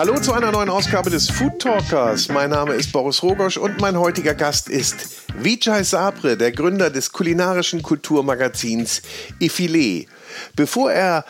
[0.00, 2.30] Hallo zu einer neuen Ausgabe des Food Talkers.
[2.30, 7.12] Mein Name ist Boris Rogosch und mein heutiger Gast ist Vijay Sabre, der Gründer des
[7.12, 9.02] kulinarischen Kulturmagazins
[9.42, 10.06] Effilé.
[10.56, 11.26] Bevor er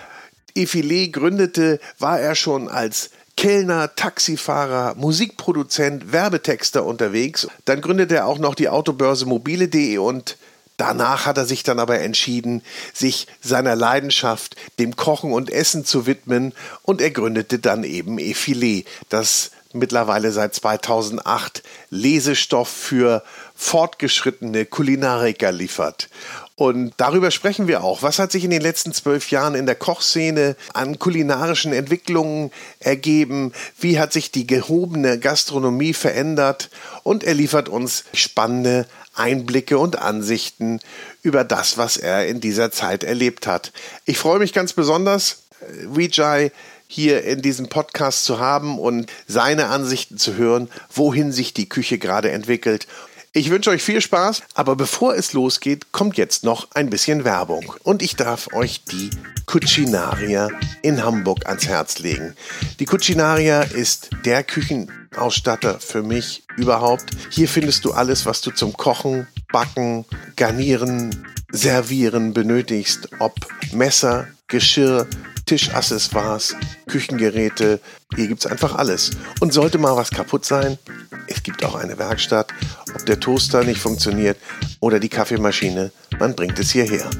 [0.56, 7.48] Effilé gründete, war er schon als Kellner, Taxifahrer, Musikproduzent, Werbetexter unterwegs.
[7.64, 10.36] Dann gründete er auch noch die Autobörse mobile.de und
[10.80, 12.62] Danach hat er sich dann aber entschieden,
[12.94, 18.86] sich seiner Leidenschaft, dem Kochen und Essen zu widmen und er gründete dann eben Effilé,
[19.10, 23.22] das mittlerweile seit 2008 Lesestoff für
[23.54, 26.08] fortgeschrittene Kulinariker liefert.
[26.56, 28.02] Und darüber sprechen wir auch.
[28.02, 33.52] Was hat sich in den letzten zwölf Jahren in der Kochszene an kulinarischen Entwicklungen ergeben?
[33.78, 36.70] Wie hat sich die gehobene Gastronomie verändert?
[37.02, 38.86] Und er liefert uns spannende
[39.20, 40.80] Einblicke und Ansichten
[41.22, 43.72] über das, was er in dieser Zeit erlebt hat.
[44.06, 46.50] Ich freue mich ganz besonders, äh, Vijay
[46.92, 51.98] hier in diesem Podcast zu haben und seine Ansichten zu hören, wohin sich die Küche
[51.98, 52.88] gerade entwickelt
[53.32, 57.74] ich wünsche euch viel Spaß, aber bevor es losgeht, kommt jetzt noch ein bisschen Werbung.
[57.84, 59.10] Und ich darf euch die
[59.46, 60.48] Cucinaria
[60.82, 62.34] in Hamburg ans Herz legen.
[62.80, 67.10] Die Cucinaria ist der Küchenausstatter für mich überhaupt.
[67.30, 73.10] Hier findest du alles, was du zum Kochen, Backen, Garnieren, Servieren benötigst.
[73.20, 73.34] Ob
[73.72, 75.06] Messer, Geschirr,
[75.50, 76.54] Tischaccessoires,
[76.86, 77.80] Küchengeräte.
[78.14, 79.10] Hier gibt es einfach alles.
[79.40, 80.78] Und sollte mal was kaputt sein,
[81.26, 82.54] es gibt auch eine Werkstatt.
[82.94, 84.36] Ob der Toaster nicht funktioniert
[84.78, 85.90] oder die Kaffeemaschine,
[86.20, 87.10] man bringt es hierher.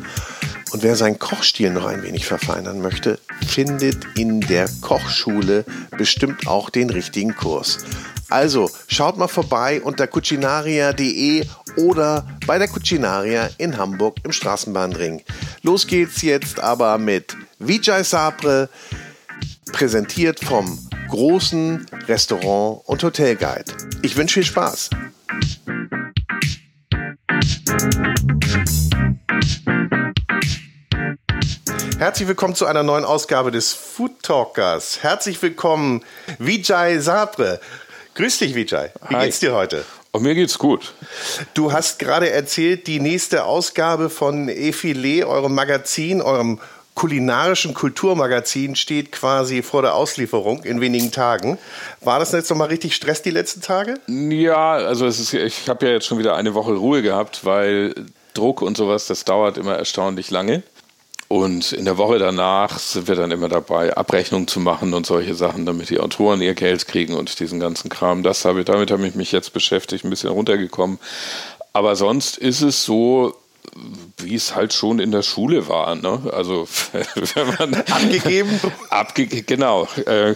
[0.70, 5.64] Und wer seinen Kochstil noch ein wenig verfeinern möchte, findet in der Kochschule
[5.98, 7.78] bestimmt auch den richtigen Kurs.
[8.28, 11.44] Also schaut mal vorbei unter cucinaria.de
[11.78, 15.24] oder bei der Cucinaria in Hamburg im Straßenbahnring.
[15.62, 18.70] Los geht's jetzt aber mit Vijay Sapre,
[19.70, 20.78] präsentiert vom
[21.10, 23.70] großen Restaurant und Hotelguide.
[24.00, 24.88] Ich wünsche viel Spaß.
[31.98, 35.02] Herzlich willkommen zu einer neuen Ausgabe des Food Talkers.
[35.02, 36.02] Herzlich willkommen,
[36.38, 37.60] Vijay Sapre.
[38.14, 38.90] Grüß dich, Vijay.
[39.10, 39.26] Wie Hi.
[39.26, 39.84] geht's dir heute?
[40.12, 40.94] Oh, mir geht's gut.
[41.52, 46.58] Du hast gerade erzählt, die nächste Ausgabe von Effilé, eurem Magazin, eurem
[47.00, 51.56] kulinarischen Kulturmagazin steht quasi vor der Auslieferung in wenigen Tagen.
[52.02, 53.94] War das jetzt noch mal richtig Stress die letzten Tage?
[54.06, 57.94] Ja, also ist, ich habe ja jetzt schon wieder eine Woche Ruhe gehabt, weil
[58.34, 60.62] Druck und sowas, das dauert immer erstaunlich lange.
[61.26, 65.34] Und in der Woche danach sind wir dann immer dabei, Abrechnungen zu machen und solche
[65.34, 68.22] Sachen, damit die Autoren ihr Geld kriegen und diesen ganzen Kram.
[68.22, 70.98] Das habe damit habe ich mich jetzt beschäftigt, ein bisschen runtergekommen.
[71.72, 73.34] Aber sonst ist es so,
[74.18, 75.94] wie es halt schon in der Schule war.
[75.94, 76.30] Ne?
[76.32, 76.68] Also
[77.34, 80.34] wenn man abgegeben, abge genau, äh,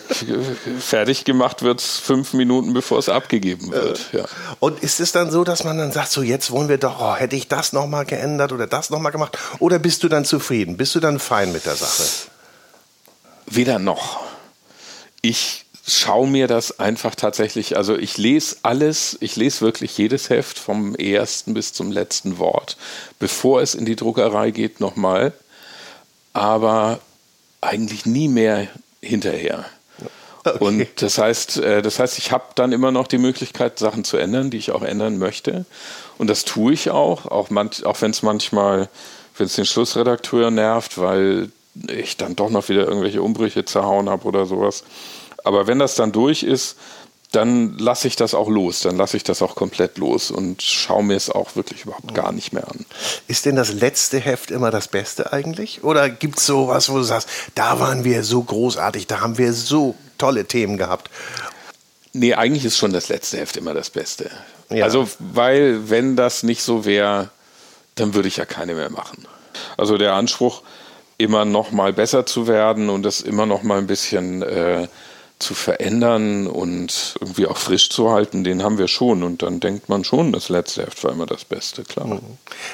[0.78, 4.10] fertig gemacht wird es fünf Minuten bevor es abgegeben wird.
[4.12, 4.18] Äh.
[4.18, 4.24] Ja.
[4.60, 7.16] Und ist es dann so, dass man dann sagt, so jetzt wollen wir doch, oh,
[7.16, 9.38] hätte ich das noch mal geändert oder das noch mal gemacht?
[9.58, 10.76] Oder bist du dann zufrieden?
[10.76, 12.04] Bist du dann fein mit der Sache?
[13.46, 14.22] Weder noch.
[15.20, 20.58] Ich schaue mir das einfach tatsächlich, also ich lese alles, ich lese wirklich jedes Heft
[20.58, 22.76] vom ersten bis zum letzten Wort,
[23.18, 25.32] bevor es in die Druckerei geht nochmal,
[26.32, 27.00] aber
[27.60, 28.68] eigentlich nie mehr
[29.02, 29.66] hinterher.
[30.44, 30.58] Okay.
[30.62, 34.18] Und das heißt, äh, das heißt, ich habe dann immer noch die Möglichkeit, Sachen zu
[34.18, 35.64] ändern, die ich auch ändern möchte.
[36.18, 38.88] Und das tue ich auch, auch, auch wenn es manchmal,
[39.38, 41.50] wenn es den Schlussredakteur nervt, weil
[41.88, 44.84] ich dann doch noch wieder irgendwelche Umbrüche zerhauen habe oder sowas.
[45.44, 46.76] Aber wenn das dann durch ist,
[47.34, 51.02] dann lasse ich das auch los, dann lasse ich das auch komplett los und schaue
[51.02, 52.86] mir es auch wirklich überhaupt gar nicht mehr an.
[53.26, 55.82] Ist denn das letzte Heft immer das Beste eigentlich?
[55.82, 59.52] Oder gibt es sowas, wo du sagst, da waren wir so großartig, da haben wir
[59.52, 61.10] so tolle Themen gehabt?
[62.12, 64.30] Nee, eigentlich ist schon das letzte Heft immer das Beste.
[64.70, 64.84] Ja.
[64.84, 67.30] Also, weil wenn das nicht so wäre,
[67.96, 69.26] dann würde ich ja keine mehr machen.
[69.76, 70.62] Also der Anspruch,
[71.18, 74.88] immer noch mal besser zu werden und das immer noch mal ein bisschen äh,
[75.44, 79.22] zu verändern und irgendwie auch frisch zu halten, den haben wir schon.
[79.22, 82.06] Und dann denkt man schon, das letzte Heft war immer das Beste, klar.
[82.06, 82.20] Mhm.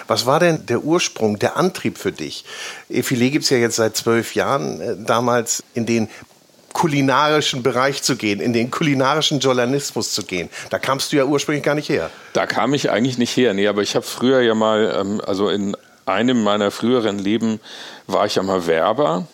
[0.06, 2.44] Was war denn der Ursprung, der Antrieb für dich?
[2.88, 6.08] Effilé gibt es ja jetzt seit zwölf Jahren, äh, damals in den
[6.72, 10.48] kulinarischen Bereich zu gehen, in den kulinarischen Journalismus zu gehen.
[10.70, 12.10] Da kamst du ja ursprünglich gar nicht her.
[12.32, 15.48] Da kam ich eigentlich nicht her, nee, aber ich habe früher ja mal, ähm, also
[15.48, 15.76] in
[16.06, 17.60] einem meiner früheren Leben
[18.06, 19.26] war ich ja mal Werber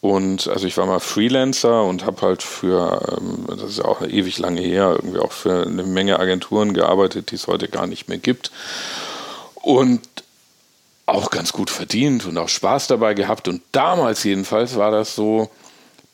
[0.00, 4.38] und also ich war mal Freelancer und habe halt für, ähm, das ist auch ewig
[4.38, 8.18] lange her, irgendwie auch für eine Menge Agenturen gearbeitet, die es heute gar nicht mehr
[8.18, 8.50] gibt.
[9.56, 10.00] Und
[11.04, 13.48] auch ganz gut verdient und auch Spaß dabei gehabt.
[13.48, 15.50] Und damals jedenfalls war das so,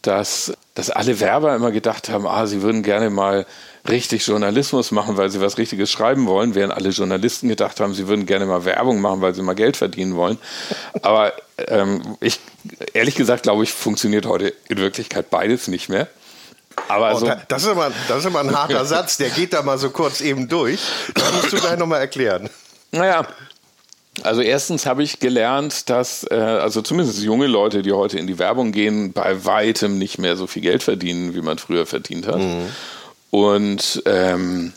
[0.03, 3.47] dass, dass alle Werber immer gedacht haben, ah, sie würden gerne mal
[3.88, 8.09] richtig Journalismus machen, weil sie was Richtiges schreiben wollen, während alle Journalisten gedacht haben, sie
[8.09, 10.38] würden gerne mal Werbung machen, weil sie mal Geld verdienen wollen.
[11.03, 11.33] Aber
[11.69, 12.41] ähm, ich,
[12.93, 16.09] ehrlich gesagt, glaube ich, funktioniert heute in Wirklichkeit beides nicht mehr.
[16.88, 19.62] Aber oh, so das, ist aber, das ist aber ein harter Satz, der geht da
[19.62, 20.81] mal so kurz eben durch.
[21.15, 22.50] Das musst du gleich nochmal erklären.
[22.93, 23.27] Naja,
[24.23, 28.38] also erstens habe ich gelernt, dass äh, also zumindest junge Leute, die heute in die
[28.38, 32.38] Werbung gehen, bei weitem nicht mehr so viel Geld verdienen, wie man früher verdient hat.
[32.38, 32.69] Mhm.
[33.37, 34.73] Und ähm,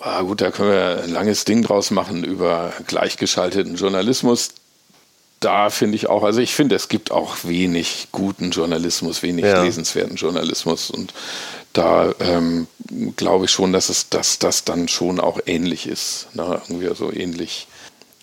[0.00, 4.48] ah, gut, da können wir ein langes Ding draus machen über gleichgeschalteten Journalismus.
[5.38, 9.62] Da finde ich auch, also ich finde, es gibt auch wenig guten Journalismus, wenig ja.
[9.62, 10.90] lesenswerten Journalismus.
[10.90, 11.14] Und
[11.72, 12.66] da ähm,
[13.14, 16.34] glaube ich schon, dass es dass das dann schon auch ähnlich ist.
[16.34, 16.60] Ne?
[16.66, 17.68] Irgendwie so ähnlich.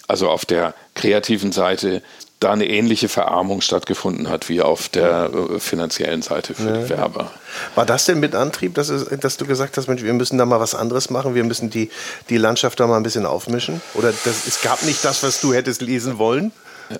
[0.09, 2.03] Also auf der kreativen Seite
[2.43, 6.77] da eine ähnliche Verarmung stattgefunden hat wie auf der äh, finanziellen Seite für ja.
[6.77, 7.31] die Werber.
[7.75, 10.59] War das denn mit Antrieb, dass, dass, du gesagt hast, Mensch, wir müssen da mal
[10.59, 11.89] was anderes machen, wir müssen die,
[12.29, 13.81] die Landschaft da mal ein bisschen aufmischen?
[13.93, 16.51] Oder das, es gab nicht das, was du hättest lesen wollen?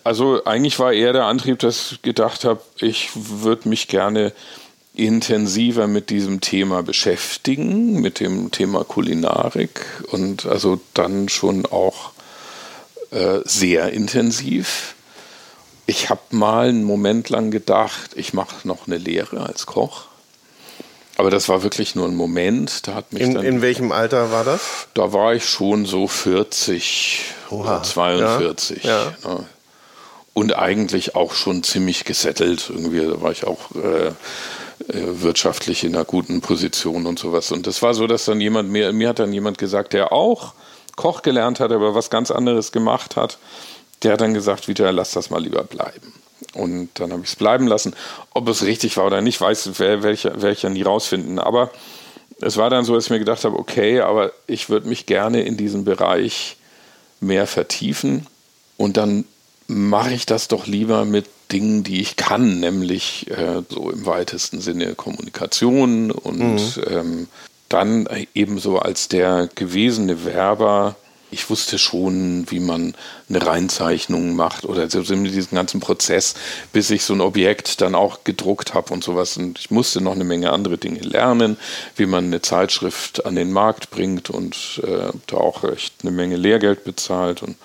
[0.04, 4.32] Also eigentlich war eher der Antrieb, dass ich gedacht habe, ich würde mich gerne
[4.96, 9.82] intensiver mit diesem Thema beschäftigen, mit dem Thema Kulinarik
[10.12, 12.12] und also dann schon auch
[13.12, 14.96] äh, sehr intensiv.
[15.86, 20.06] Ich habe mal einen Moment lang gedacht, ich mache noch eine Lehre als Koch.
[21.18, 22.88] Aber das war wirklich nur ein Moment.
[22.88, 24.88] Da hat mich in, dann, in welchem Alter war das?
[24.94, 27.62] Da war ich schon so 40 Oha.
[27.62, 28.84] oder 42.
[28.84, 29.14] Ja.
[29.24, 29.30] Ja.
[29.30, 29.46] Ne?
[30.34, 32.70] Und eigentlich auch schon ziemlich gesettelt.
[32.70, 34.14] Irgendwie da war ich auch äh, äh,
[35.22, 37.52] wirtschaftlich in einer guten Position und sowas.
[37.52, 40.54] Und das war so, dass dann jemand, mir, mir hat dann jemand gesagt, der auch
[40.96, 43.38] Koch gelernt hat, aber was ganz anderes gemacht hat,
[44.04, 46.14] der hat dann gesagt, wieder lass das mal lieber bleiben.
[46.54, 47.96] Und dann habe ich es bleiben lassen.
[48.34, 51.40] Ob es richtig war oder nicht, weiß, werde ich, werd ich ja nie rausfinden.
[51.40, 51.72] Aber
[52.42, 55.44] es war dann so, dass ich mir gedacht habe, okay, aber ich würde mich gerne
[55.44, 56.58] in diesem Bereich
[57.20, 58.28] mehr vertiefen.
[58.78, 59.26] Und dann
[59.68, 64.60] mache ich das doch lieber mit Dingen, die ich kann, nämlich äh, so im weitesten
[64.60, 66.84] Sinne Kommunikation und mhm.
[66.90, 67.28] ähm,
[67.70, 70.96] dann ebenso als der gewesene Werber
[71.34, 72.94] ich wusste schon, wie man
[73.28, 76.36] eine Reinzeichnung macht oder so diesen ganzen Prozess,
[76.72, 79.36] bis ich so ein Objekt dann auch gedruckt habe und sowas.
[79.38, 81.58] Und ich musste noch eine Menge andere Dinge lernen,
[81.96, 86.36] wie man eine Zeitschrift an den Markt bringt und äh, da auch echt eine Menge
[86.36, 87.42] Lehrgeld bezahlt.
[87.42, 87.58] Und,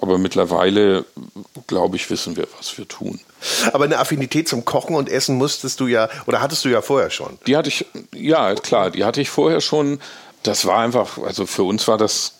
[0.00, 1.04] aber mittlerweile,
[1.66, 3.20] glaube ich, wissen wir, was wir tun.
[3.72, 7.10] Aber eine Affinität zum Kochen und Essen musstest du ja, oder hattest du ja vorher
[7.10, 7.38] schon?
[7.46, 10.00] Die hatte ich, ja, klar, die hatte ich vorher schon.
[10.42, 12.35] Das war einfach, also für uns war das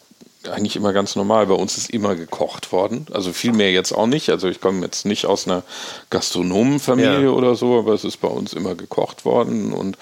[0.48, 1.46] eigentlich immer ganz normal.
[1.46, 3.06] Bei uns ist immer gekocht worden.
[3.12, 4.30] Also viel mehr jetzt auch nicht.
[4.30, 5.62] Also ich komme jetzt nicht aus einer
[6.10, 7.30] Gastronomenfamilie ja.
[7.30, 9.72] oder so, aber es ist bei uns immer gekocht worden.
[9.72, 9.96] Und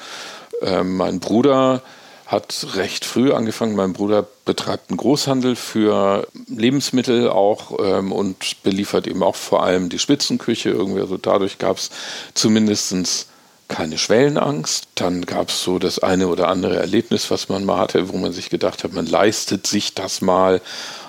[0.63, 1.83] äh, mein Bruder
[2.27, 3.77] hat recht früh angefangen.
[3.77, 9.89] Mein Bruder betreibt einen Großhandel für Lebensmittel auch ähm, und beliefert eben auch vor allem
[9.89, 11.01] die Spitzenküche irgendwie.
[11.01, 11.91] Also dadurch gab es
[12.33, 13.29] zumindestens
[13.69, 14.89] keine Schwellenangst.
[14.95, 18.33] Dann gab es so das eine oder andere Erlebnis, was man mal hatte, wo man
[18.33, 20.61] sich gedacht hat, man leistet sich das mal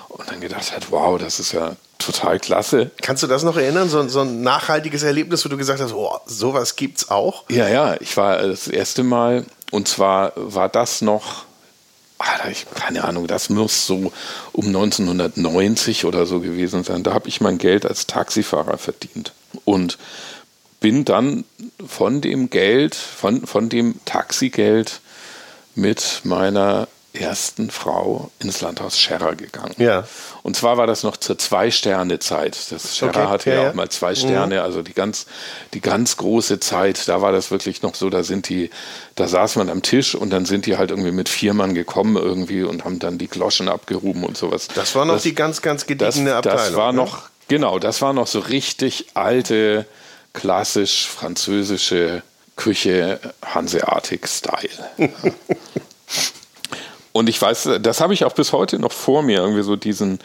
[0.08, 2.90] und dann gedacht hat, wow, das ist ja total klasse.
[3.02, 3.88] Kannst du das noch erinnern?
[3.88, 7.44] So, so ein nachhaltiges Erlebnis, wo du gesagt hast, oh, sowas gibt's auch?
[7.48, 11.46] Ja, ja, ich war das erste Mal und zwar war das noch
[12.50, 14.12] ich keine Ahnung, das muss so
[14.52, 17.02] um 1990 oder so gewesen sein.
[17.02, 19.32] Da habe ich mein Geld als Taxifahrer verdient.
[19.64, 19.98] Und
[20.86, 21.44] bin dann
[21.84, 25.00] von dem Geld, von, von dem Taxigeld
[25.74, 29.74] mit meiner ersten Frau ins Landhaus Scherrer gegangen.
[29.78, 30.04] Ja.
[30.44, 32.70] Und zwar war das noch zur Zwei-Sterne-Zeit.
[32.70, 33.26] Das Scherrer okay.
[33.26, 34.14] hatte ja, ja, auch mal zwei.
[34.14, 34.60] Sterne, mhm.
[34.60, 35.26] also die ganz,
[35.74, 38.70] die ganz große Zeit, da war das wirklich noch so, da sind die,
[39.16, 42.14] da saß man am Tisch und dann sind die halt irgendwie mit vier Mann gekommen
[42.14, 44.68] irgendwie und haben dann die Gloschen abgerufen und sowas.
[44.72, 46.64] Das war noch das, die ganz, ganz gediegene das, Abteilung.
[46.64, 46.98] Das war ne?
[46.98, 49.84] noch, genau, das war noch so richtig alte,
[50.36, 52.22] klassisch französische
[52.54, 54.68] Küche, Hanseatic-Style.
[57.12, 60.18] Und ich weiß, das habe ich auch bis heute noch vor mir, irgendwie so diesen,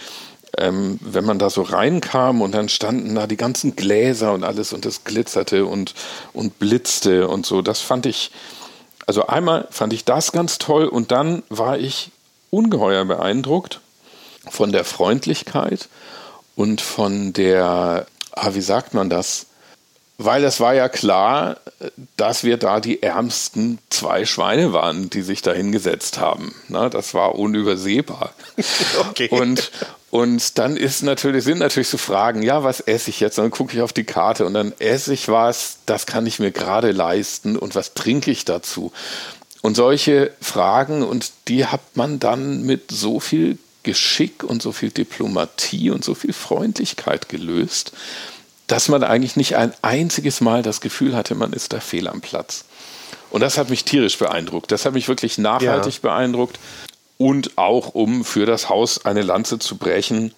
[0.58, 4.74] ähm, wenn man da so reinkam und dann standen da die ganzen Gläser und alles
[4.74, 5.94] und es glitzerte und,
[6.34, 7.62] und blitzte und so.
[7.62, 8.32] Das fand ich,
[9.08, 12.12] also einmal fand ich das ganz toll und dann war ich
[12.50, 13.80] ungeheuer beeindruckt
[14.50, 15.88] von der Freundlichkeit
[16.58, 19.46] und von der, ah, wie sagt man das,
[20.26, 21.58] weil es war ja klar,
[22.18, 26.56] dass wir da die ärmsten zwei Schweine waren, die sich da hingesetzt haben.
[26.68, 28.34] Na, das war unübersehbar.
[29.00, 29.30] Okay.
[29.30, 29.72] Und,
[30.12, 33.40] Und dann ist natürlich, sind natürlich so Fragen, ja, was esse ich jetzt?
[33.40, 36.40] Und dann gucke ich auf die Karte und dann esse ich was, das kann ich
[36.40, 38.92] mir gerade leisten und was trinke ich dazu?
[39.62, 44.90] Und solche Fragen, und die hat man dann mit so viel Geschick und so viel
[44.92, 47.94] Diplomatie und so viel Freundlichkeit gelöst,
[48.68, 52.22] dass man eigentlich nicht ein einziges Mal das Gefühl hatte, man ist da fehl am
[52.22, 52.66] Platz.
[53.30, 54.72] Und das hat mich tierisch beeindruckt.
[54.72, 56.00] Das hat mich wirklich nachhaltig ja.
[56.02, 56.60] beeindruckt
[57.18, 60.34] und auch um für das Haus eine Lanze zu brechen.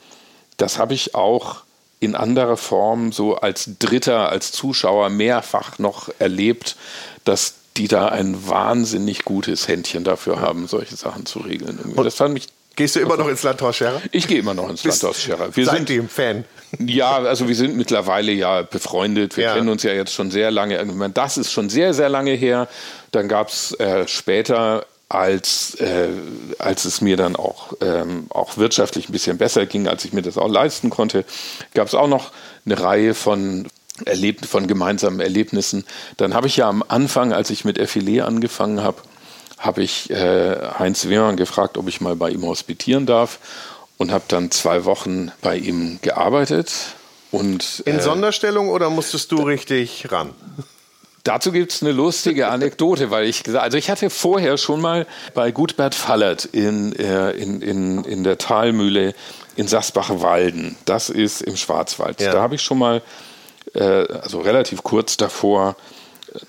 [0.57, 1.63] Das habe ich auch
[1.99, 6.75] in anderer Form so als Dritter, als Zuschauer mehrfach noch erlebt,
[7.23, 11.79] dass die da ein wahnsinnig gutes Händchen dafür haben, solche Sachen zu regeln.
[11.79, 14.01] Und das fand mich Gehst du immer noch ins Landhaus Scherer?
[14.11, 15.55] Ich gehe immer noch ins Bist Landhaus Scherer.
[15.55, 16.43] Wir sind Fan.
[16.79, 19.37] Ja, also wir sind mittlerweile ja befreundet.
[19.37, 19.53] Wir ja.
[19.53, 20.83] kennen uns ja jetzt schon sehr lange.
[21.13, 22.67] Das ist schon sehr, sehr lange her.
[23.11, 26.07] Dann gab es äh, später als, äh,
[26.57, 30.23] als es mir dann auch, ähm, auch wirtschaftlich ein bisschen besser ging, als ich mir
[30.23, 31.25] das auch leisten konnte,
[31.75, 32.31] gab es auch noch
[32.65, 33.67] eine Reihe von
[34.05, 35.85] Erleb von gemeinsamen Erlebnissen.
[36.17, 38.97] Dann habe ich ja am Anfang, als ich mit Effilé angefangen habe,
[39.63, 43.39] habe ich äh, Heinz Wehmann gefragt, ob ich mal bei ihm hospitieren darf
[43.97, 46.71] und habe dann zwei Wochen bei ihm gearbeitet.
[47.31, 50.31] Und, In äh, Sonderstellung oder musstest du richtig ran?
[51.23, 55.07] Dazu gibt es eine lustige Anekdote, weil ich gesagt, also ich hatte vorher schon mal
[55.33, 59.15] bei Gutbert Fallert in, äh, in, in, in der Talmühle
[59.55, 62.19] in Sasbach-Walden, das ist im Schwarzwald.
[62.19, 62.33] Ja.
[62.33, 63.01] Da habe ich schon mal,
[63.73, 65.77] äh, also relativ kurz davor,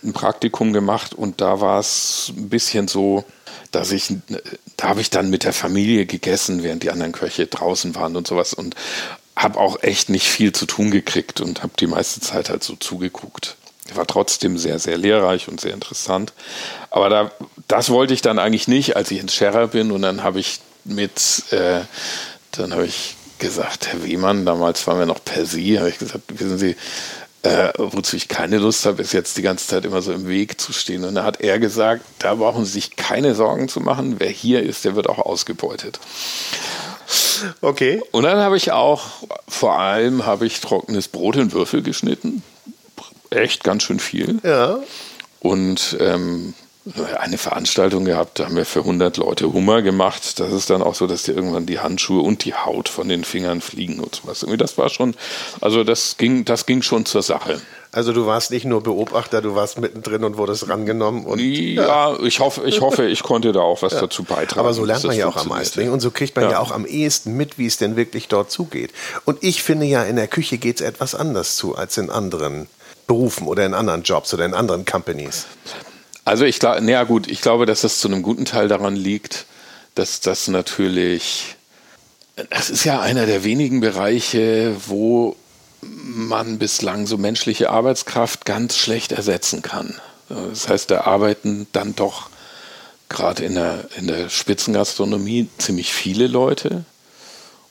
[0.03, 3.25] ein Praktikum gemacht und da war es ein bisschen so,
[3.71, 4.15] dass ich,
[4.77, 8.27] da habe ich dann mit der Familie gegessen, während die anderen Köche draußen waren und
[8.27, 8.75] sowas und
[9.37, 12.77] habe auch echt nicht viel zu tun gekriegt und habe die meiste Zeit halt so
[12.77, 13.57] zugeguckt
[13.93, 16.33] war trotzdem sehr, sehr lehrreich und sehr interessant.
[16.91, 17.31] Aber da,
[17.69, 19.91] das wollte ich dann eigentlich nicht, als ich ins Scherer bin.
[19.91, 21.81] Und dann habe ich mit, äh,
[22.53, 26.23] dann habe ich gesagt, Herr Wiemann, damals waren wir noch per Sie, habe ich gesagt,
[26.29, 26.77] wissen Sie,
[27.45, 30.61] äh, wozu ich keine Lust habe, ist jetzt die ganze Zeit immer so im Weg
[30.61, 31.05] zu stehen.
[31.05, 34.17] Und da hat er gesagt, da brauchen Sie sich keine Sorgen zu machen.
[34.19, 36.01] Wer hier ist, der wird auch ausgebeutet.
[37.61, 38.03] Okay.
[38.11, 39.03] Und dann habe ich auch,
[39.47, 42.43] vor allem habe ich trockenes Brot in Würfel geschnitten
[43.35, 44.39] echt ganz schön viel.
[44.43, 44.79] Ja.
[45.41, 46.55] Und ähm,
[47.19, 50.39] eine Veranstaltung gehabt, da haben wir für 100 Leute Hummer gemacht.
[50.39, 53.25] Das ist dann auch so, dass dir irgendwann die Handschuhe und die Haut von den
[53.25, 54.43] Fingern fliegen und sowas.
[54.43, 55.15] Irgendwie das war schon,
[55.63, 57.61] also das ging, das ging schon zur Sache.
[57.91, 61.25] Also du warst nicht nur Beobachter, du warst mittendrin und wurdest rangenommen.
[61.25, 64.01] Und, ja, ja, ich hoffe, ich hoffe, ich konnte da auch was ja.
[64.01, 64.61] dazu beitragen.
[64.61, 65.89] Aber so lernt man ja auch am meisten.
[65.89, 66.51] Und so kriegt man ja.
[66.53, 66.59] ja.
[66.59, 68.93] auch am ehesten mit, wie es denn wirklich dort zugeht.
[69.25, 72.67] Und ich finde ja, in der Küche geht es etwas anders zu als in anderen
[73.07, 75.47] Berufen oder in anderen Jobs oder in anderen Companies?
[76.25, 79.47] Also ich glaube, naja gut, ich glaube, dass das zu einem guten Teil daran liegt,
[79.95, 81.57] dass das natürlich,
[82.51, 85.37] das ist ja einer der wenigen Bereiche, wo
[85.83, 89.95] man bislang so menschliche Arbeitskraft ganz schlecht ersetzen kann.
[90.29, 92.31] Das heißt, da arbeiten dann doch
[93.11, 96.85] gerade in der, in der Spitzengastronomie ziemlich viele Leute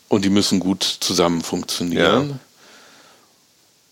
[0.07, 2.29] und die müssen gut zusammen funktionieren.
[2.29, 2.39] Ja.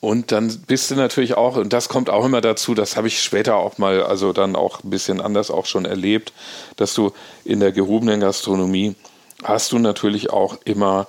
[0.01, 3.21] Und dann bist du natürlich auch, und das kommt auch immer dazu, das habe ich
[3.21, 6.33] später auch mal, also dann auch ein bisschen anders auch schon erlebt,
[6.75, 7.13] dass du
[7.45, 8.95] in der gehobenen Gastronomie
[9.43, 11.07] hast du natürlich auch immer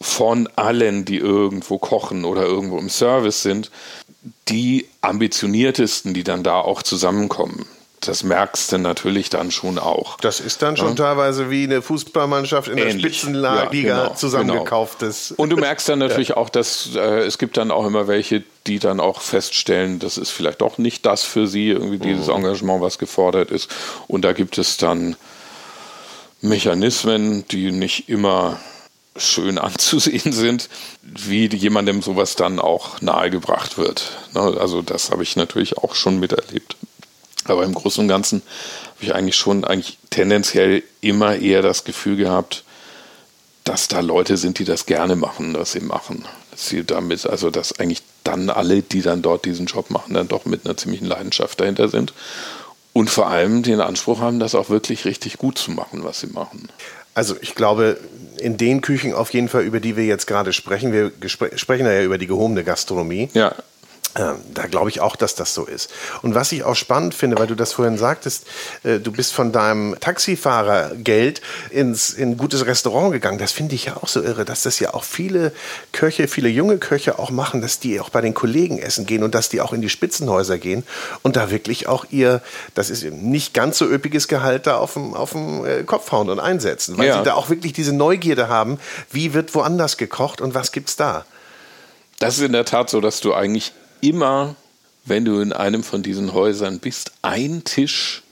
[0.00, 3.72] von allen, die irgendwo kochen oder irgendwo im Service sind,
[4.48, 7.66] die ambitioniertesten, die dann da auch zusammenkommen
[8.08, 10.16] das merkst du natürlich dann schon auch.
[10.18, 10.94] Das ist dann schon ja.
[10.94, 13.02] teilweise wie eine Fußballmannschaft in Ähnlich.
[13.02, 15.28] der Spitzenliga ja, genau, zusammengekauftes.
[15.30, 15.42] Genau.
[15.42, 16.36] Und du merkst dann natürlich ja.
[16.36, 20.30] auch, dass äh, es gibt dann auch immer welche, die dann auch feststellen, das ist
[20.30, 22.34] vielleicht doch nicht das für sie, irgendwie dieses mhm.
[22.34, 23.70] Engagement, was gefordert ist.
[24.06, 25.16] Und da gibt es dann
[26.40, 28.58] Mechanismen, die nicht immer
[29.16, 30.68] schön anzusehen sind,
[31.02, 34.18] wie jemandem sowas dann auch nahegebracht wird.
[34.34, 36.76] Ne, also das habe ich natürlich auch schon miterlebt.
[37.46, 38.42] Aber im Großen und Ganzen
[38.94, 42.64] habe ich eigentlich schon eigentlich tendenziell immer eher das Gefühl gehabt,
[43.64, 46.24] dass da Leute sind, die das gerne machen, was sie machen.
[46.50, 50.28] Dass sie damit, also dass eigentlich dann alle, die dann dort diesen Job machen, dann
[50.28, 52.12] doch mit einer ziemlichen Leidenschaft dahinter sind.
[52.92, 56.28] Und vor allem den Anspruch haben, das auch wirklich richtig gut zu machen, was sie
[56.28, 56.68] machen.
[57.14, 57.98] Also ich glaube,
[58.38, 62.02] in den Küchen auf jeden Fall, über die wir jetzt gerade sprechen, wir sprechen ja
[62.02, 63.30] über die gehobene Gastronomie.
[63.34, 63.54] Ja
[64.14, 65.90] da glaube ich auch, dass das so ist.
[66.22, 68.44] Und was ich auch spannend finde, weil du das vorhin sagtest,
[68.84, 71.40] äh, du bist von deinem Taxifahrergeld
[71.70, 73.38] ins in ein gutes Restaurant gegangen.
[73.38, 75.52] Das finde ich ja auch so irre, dass das ja auch viele
[75.92, 79.34] Köche, viele junge Köche auch machen, dass die auch bei den Kollegen essen gehen und
[79.34, 80.84] dass die auch in die Spitzenhäuser gehen
[81.22, 82.40] und da wirklich auch ihr,
[82.74, 86.30] das ist nicht ganz so üppiges Gehalt da auf dem, auf dem äh, Kopf hauen
[86.30, 87.18] und einsetzen, weil ja.
[87.18, 88.78] sie da auch wirklich diese Neugierde haben,
[89.10, 91.24] wie wird woanders gekocht und was gibt's da?
[92.20, 93.72] Das ist in der Tat so, dass du eigentlich
[94.08, 94.56] immer,
[95.04, 98.22] wenn du in einem von diesen Häusern bist, ein Tisch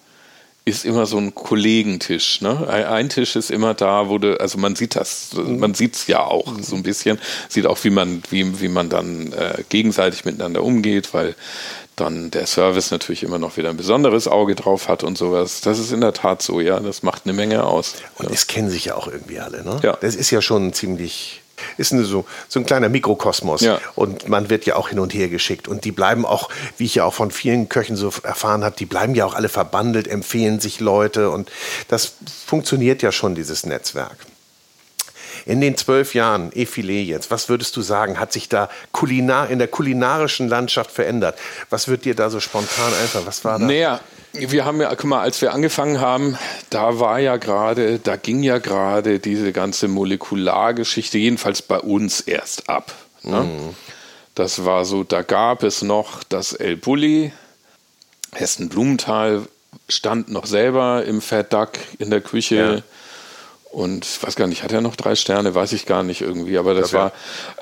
[0.64, 2.41] ist immer so ein Kollegentisch.
[2.41, 2.69] Ne?
[2.69, 6.21] Ein Tisch ist immer da, wo du, also man sieht das, man sieht es ja
[6.21, 10.62] auch so ein bisschen, sieht auch, wie man, wie, wie man dann äh, gegenseitig miteinander
[10.62, 11.35] umgeht, weil
[11.97, 15.61] dann der Service natürlich immer noch wieder ein besonderes Auge drauf hat und sowas.
[15.62, 17.97] Das ist in der Tat so, ja, das macht eine Menge aus.
[18.17, 18.33] Und ja.
[18.33, 19.81] es kennen sich ja auch irgendwie alle, ne?
[19.83, 19.99] Ja.
[20.00, 21.42] Das ist ja schon ziemlich
[21.76, 23.61] ist eine, so, so ein kleiner Mikrokosmos.
[23.62, 23.81] Ja.
[23.95, 25.69] Und man wird ja auch hin und her geschickt.
[25.69, 28.87] Und die bleiben auch, wie ich ja auch von vielen Köchen so erfahren habe, die
[28.87, 31.31] bleiben ja auch alle verbandelt, empfehlen sich Leute.
[31.31, 31.50] Und
[31.88, 32.14] das
[32.47, 34.16] funktioniert ja schon, dieses Netzwerk.
[35.45, 39.59] In den zwölf Jahren Effilet jetzt, was würdest du sagen, hat sich da kulinar, in
[39.59, 41.38] der kulinarischen Landschaft verändert?
[41.71, 43.26] Was wird dir da so spontan einfach?
[43.26, 43.66] Was war da?
[43.66, 44.00] Naja,
[44.33, 46.39] wir haben ja, guck mal, als wir angefangen haben,
[46.71, 52.69] da war ja gerade, da ging ja gerade diese ganze Molekulargeschichte, jedenfalls bei uns erst
[52.69, 52.95] ab.
[53.23, 53.43] Ne?
[53.43, 53.75] Mhm.
[54.35, 57.33] Das war so, da gab es noch das El Bulli,
[58.33, 59.47] Hessen Blumenthal
[59.89, 62.57] stand noch selber im Verdack in der Küche.
[62.57, 62.83] Ja.
[63.73, 65.55] Und ich weiß gar nicht, hat er noch drei Sterne?
[65.55, 66.59] Weiß ich gar nicht irgendwie.
[66.59, 67.11] Aber das war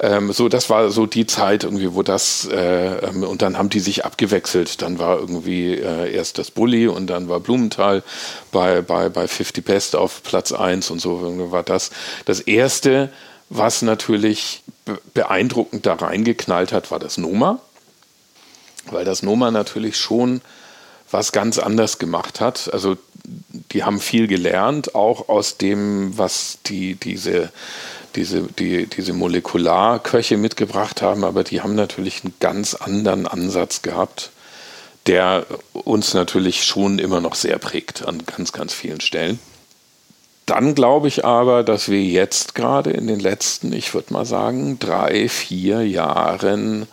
[0.01, 3.71] ähm, so, das war so die Zeit irgendwie, wo das äh, ähm, und dann haben
[3.71, 4.83] die sich abgewechselt.
[4.83, 8.03] Dann war irgendwie äh, erst das Bulli und dann war Blumenthal
[8.51, 11.91] bei, bei, bei 50 Best auf Platz 1 und so war das.
[12.25, 13.11] Das erste,
[13.49, 14.65] was natürlich
[15.15, 17.61] beeindruckend da reingeknallt hat, war das Noma.
[18.91, 20.41] Weil das Noma natürlich schon
[21.13, 22.69] was ganz anders gemacht hat.
[22.73, 22.97] Also
[23.73, 27.51] die haben viel gelernt, auch aus dem, was die, diese,
[28.17, 34.31] diese, die, diese Molekularköche mitgebracht haben, aber die haben natürlich einen ganz anderen Ansatz gehabt,
[35.07, 39.39] der uns natürlich schon immer noch sehr prägt an ganz, ganz vielen Stellen.
[40.47, 44.79] Dann glaube ich aber, dass wir jetzt gerade in den letzten, ich würde mal sagen,
[44.81, 46.89] drei, vier Jahren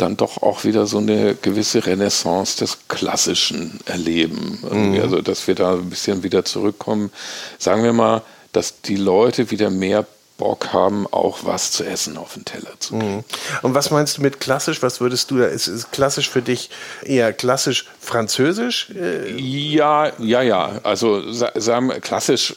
[0.00, 4.58] dann doch auch wieder so eine gewisse Renaissance des Klassischen erleben.
[4.70, 5.00] Mhm.
[5.00, 7.10] Also, dass wir da ein bisschen wieder zurückkommen.
[7.58, 8.22] Sagen wir mal,
[8.52, 10.06] dass die Leute wieder mehr
[10.40, 13.16] Bock haben, auch was zu essen auf den Teller zu kriegen.
[13.16, 13.24] Mhm.
[13.60, 14.82] Und was meinst du mit klassisch?
[14.82, 15.44] Was würdest du da?
[15.44, 16.70] Ist, ist klassisch für dich
[17.04, 18.90] eher klassisch französisch?
[19.36, 20.80] Ja, ja, ja.
[20.82, 22.56] Also sagen wir klassisch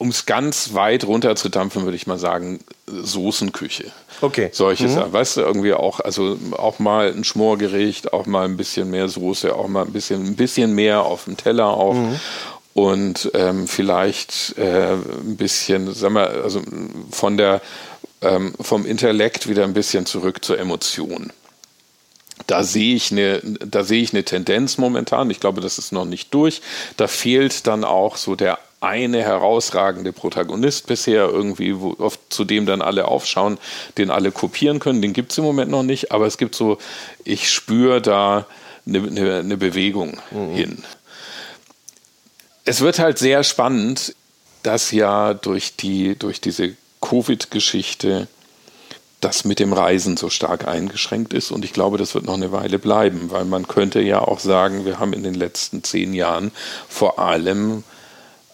[0.00, 3.92] um es ganz weit runterzudampfen, würde ich mal sagen, Soßenküche.
[4.22, 4.48] Okay.
[4.50, 4.94] Solche mhm.
[4.94, 5.12] Sachen.
[5.12, 9.54] Weißt du, irgendwie auch, also auch mal ein Schmorgericht, auch mal ein bisschen mehr Soße,
[9.54, 11.92] auch mal ein bisschen, ein bisschen mehr auf dem Teller auch.
[11.92, 12.18] Mhm.
[12.72, 16.62] Und ähm, vielleicht äh, ein bisschen, sagen wir, also
[17.10, 17.60] von der,
[18.22, 21.30] ähm, vom Intellekt wieder ein bisschen zurück zur Emotion
[22.46, 25.30] da sehe ich eine, da sehe ich eine Tendenz momentan.
[25.30, 26.62] Ich glaube, das ist noch nicht durch.
[26.96, 32.64] Da fehlt dann auch so der eine herausragende Protagonist bisher irgendwie, wo, oft, zu dem
[32.64, 33.58] dann alle aufschauen,
[33.98, 35.02] den alle kopieren können.
[35.02, 36.78] Den gibt es im Moment noch nicht, aber es gibt so,
[37.24, 38.46] ich spüre da
[38.86, 40.54] eine, eine, eine Bewegung mhm.
[40.54, 40.84] hin.
[42.64, 44.14] Es wird halt sehr spannend,
[44.62, 48.28] dass ja durch, die, durch diese Covid-Geschichte
[49.20, 51.50] das mit dem Reisen so stark eingeschränkt ist.
[51.50, 54.86] Und ich glaube, das wird noch eine Weile bleiben, weil man könnte ja auch sagen,
[54.86, 56.52] wir haben in den letzten zehn Jahren
[56.88, 57.84] vor allem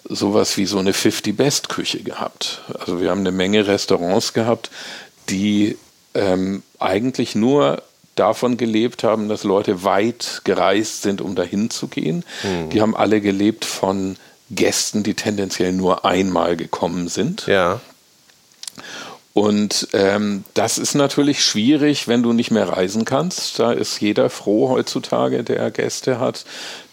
[0.08, 2.62] sowas wie so eine 50-Best-Küche gehabt.
[2.78, 4.70] Also wir haben eine Menge Restaurants gehabt,
[5.28, 5.76] die
[6.14, 7.82] ähm, eigentlich nur
[8.14, 12.24] davon gelebt haben, dass Leute weit gereist sind, um dahin zu gehen.
[12.42, 12.70] Mhm.
[12.70, 14.16] Die haben alle gelebt von
[14.50, 17.46] Gästen, die tendenziell nur einmal gekommen sind.
[17.46, 17.80] Ja.
[19.37, 23.59] Und ähm, das ist natürlich schwierig, wenn du nicht mehr reisen kannst.
[23.59, 26.46] Da ist jeder froh heutzutage, der Gäste hat,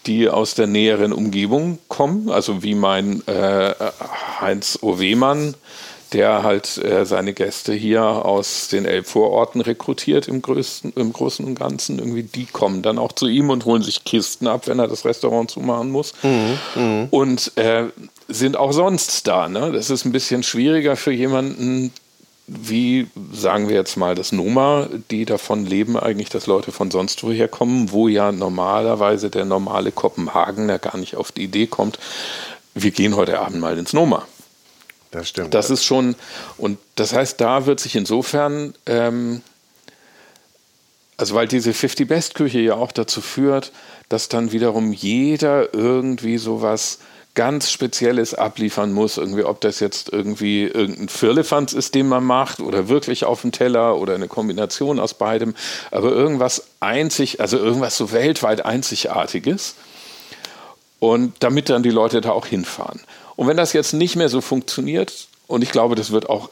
[0.04, 2.28] die aus der näheren Umgebung kommen.
[2.28, 3.72] Also wie mein äh,
[4.42, 5.54] Heinz Owemann,
[6.12, 11.58] der halt äh, seine Gäste hier aus den Elbvororten rekrutiert im, größten, im Großen und
[11.58, 11.98] Ganzen.
[11.98, 15.06] Irgendwie die kommen dann auch zu ihm und holen sich Kisten ab, wenn er das
[15.06, 16.12] Restaurant zumachen muss.
[16.22, 17.08] Mhm, mh.
[17.10, 17.84] Und äh,
[18.28, 19.48] sind auch sonst da.
[19.48, 19.72] Ne?
[19.72, 21.90] Das ist ein bisschen schwieriger für jemanden,
[22.46, 27.22] wie sagen wir jetzt mal das Noma, die davon leben eigentlich, dass Leute von sonst
[27.22, 31.98] woher kommen, wo ja normalerweise der normale Kopenhagener gar nicht auf die Idee kommt,
[32.74, 34.26] wir gehen heute Abend mal ins Noma.
[35.10, 35.54] Das stimmt.
[35.54, 36.16] Das ist schon,
[36.58, 39.42] und das heißt, da wird sich insofern ähm,
[41.16, 43.72] also weil diese 50 Best Küche ja auch dazu führt,
[44.08, 46.98] dass dann wiederum jeder irgendwie sowas
[47.34, 52.60] ganz Spezielles abliefern muss, irgendwie, ob das jetzt irgendwie irgendein Firlefanz ist, den man macht,
[52.60, 55.54] oder wirklich auf dem Teller oder eine Kombination aus beidem,
[55.90, 59.74] aber irgendwas einzig, also irgendwas so weltweit Einzigartiges.
[61.00, 63.00] Und damit dann die Leute da auch hinfahren.
[63.36, 66.48] Und wenn das jetzt nicht mehr so funktioniert, und ich glaube, das wird auch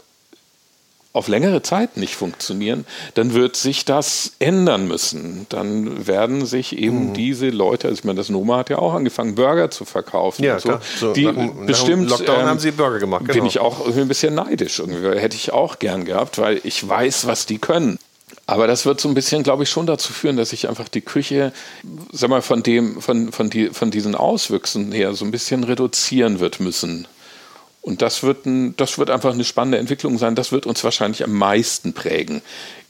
[1.13, 5.47] auf längere Zeit nicht funktionieren, dann wird sich das ändern müssen.
[5.51, 7.15] Dann werden sich eben mhm.
[7.15, 10.43] diese Leute, also ich meine, das Noma hat ja auch angefangen, Burger zu verkaufen.
[10.43, 10.79] Ja, so.
[10.99, 11.13] so.
[11.13, 13.25] die nach, bestimmt, nach Lockdown ähm, haben sie Burger gemacht.
[13.25, 13.35] Genau.
[13.35, 14.79] Bin ich auch ein bisschen neidisch.
[14.79, 15.19] Irgendwie.
[15.21, 17.99] Hätte ich auch gern gehabt, weil ich weiß, was die können.
[18.47, 21.01] Aber das wird so ein bisschen, glaube ich, schon dazu führen, dass sich einfach die
[21.01, 21.53] Küche,
[22.11, 26.41] sag mal, von dem, von, von, die, von diesen Auswüchsen her so ein bisschen reduzieren
[26.41, 27.07] wird müssen.
[27.83, 30.37] Und das wird, ein, das wird einfach eine spannende Entwicklung sein.
[30.37, 32.41] Das wird uns wahrscheinlich am meisten prägen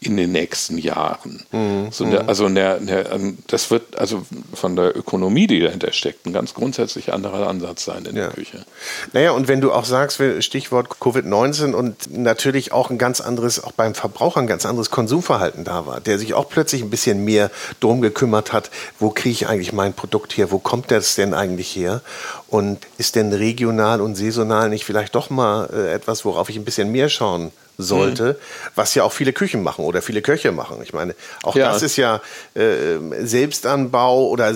[0.02, 1.42] in den nächsten Jahren.
[1.52, 1.88] Mhm.
[1.90, 6.32] So der, also der, der, das wird also von der Ökonomie, die dahinter steckt, ein
[6.32, 8.26] ganz grundsätzlich anderer Ansatz sein in ja.
[8.26, 8.64] der Küche.
[9.12, 13.72] Naja, und wenn du auch sagst, Stichwort Covid-19 und natürlich auch ein ganz anderes, auch
[13.72, 17.50] beim Verbraucher ein ganz anderes Konsumverhalten da war, der sich auch plötzlich ein bisschen mehr
[17.80, 21.74] drum gekümmert hat, wo kriege ich eigentlich mein Produkt her, wo kommt das denn eigentlich
[21.76, 22.02] her?
[22.48, 26.64] Und ist denn regional und saisonal nicht vielleicht doch mal äh, etwas, worauf ich ein
[26.64, 28.72] bisschen mehr schauen sollte, mhm.
[28.74, 30.78] was ja auch viele Küchen machen oder viele Köche machen.
[30.82, 31.72] Ich meine, auch ja.
[31.72, 32.20] das ist ja
[32.54, 34.54] äh, Selbstanbau oder äh,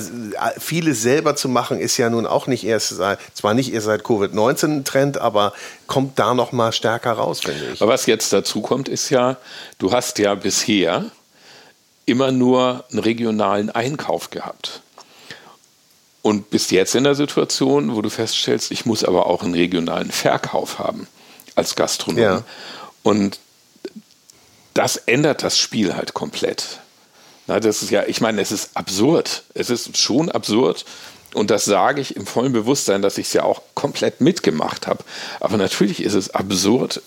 [0.59, 4.03] vieles selber zu machen, ist ja nun auch nicht erst seit, zwar nicht erst seit
[4.03, 5.53] Covid-19 ein Trend, aber
[5.87, 7.83] kommt da noch mal stärker raus, finde ich.
[7.83, 9.37] Aber was jetzt dazu kommt, ist ja,
[9.79, 11.07] du hast ja bisher
[12.07, 14.81] immer nur einen regionalen Einkauf gehabt.
[16.23, 20.11] Und bist jetzt in der Situation, wo du feststellst, ich muss aber auch einen regionalen
[20.11, 21.07] Verkauf haben
[21.55, 22.21] als Gastronom.
[22.21, 22.43] Ja.
[23.07, 23.39] Und
[24.75, 26.81] das ändert das Spiel halt komplett.
[27.47, 29.45] Na, das ist ja, ich meine, es ist absurd.
[29.55, 30.85] Es ist schon absurd.
[31.33, 35.05] Und das sage ich im vollen Bewusstsein, dass ich es ja auch komplett mitgemacht habe.
[35.39, 37.01] Aber natürlich ist es absurd,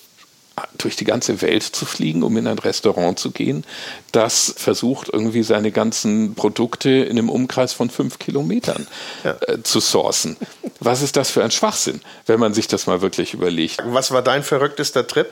[0.77, 3.65] durch die ganze Welt zu fliegen, um in ein Restaurant zu gehen,
[4.12, 8.88] das versucht irgendwie seine ganzen Produkte in einem Umkreis von fünf Kilometern
[9.23, 9.35] ja.
[9.47, 10.38] äh, zu sourcen.
[10.79, 13.81] Was ist das für ein Schwachsinn, wenn man sich das mal wirklich überlegt?
[13.85, 15.27] Was war dein verrücktester Trip?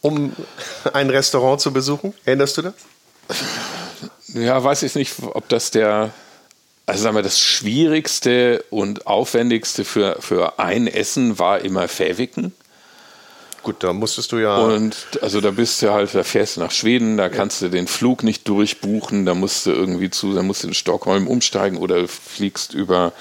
[0.00, 0.34] Um
[0.92, 2.14] ein Restaurant zu besuchen?
[2.24, 2.74] Erinnerst du das?
[4.28, 6.10] Ja, weiß ich nicht, ob das der,
[6.86, 12.54] also sagen wir, das Schwierigste und Aufwendigste für, für ein Essen war immer Fäviken.
[13.68, 14.56] Gut, da musstest du ja.
[14.56, 17.86] Und also da bist du halt, da fährst du nach Schweden, da kannst du den
[17.86, 22.08] Flug nicht durchbuchen, da musst du irgendwie zu, da musst du in Stockholm umsteigen oder
[22.08, 23.12] fliegst über,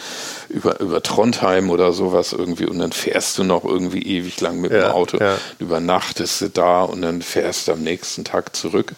[0.47, 4.71] über, über Trondheim oder sowas irgendwie und dann fährst du noch irgendwie ewig lang mit
[4.71, 5.37] ja, dem Auto, ja.
[5.59, 8.93] übernachtest du da und dann fährst du am nächsten Tag zurück.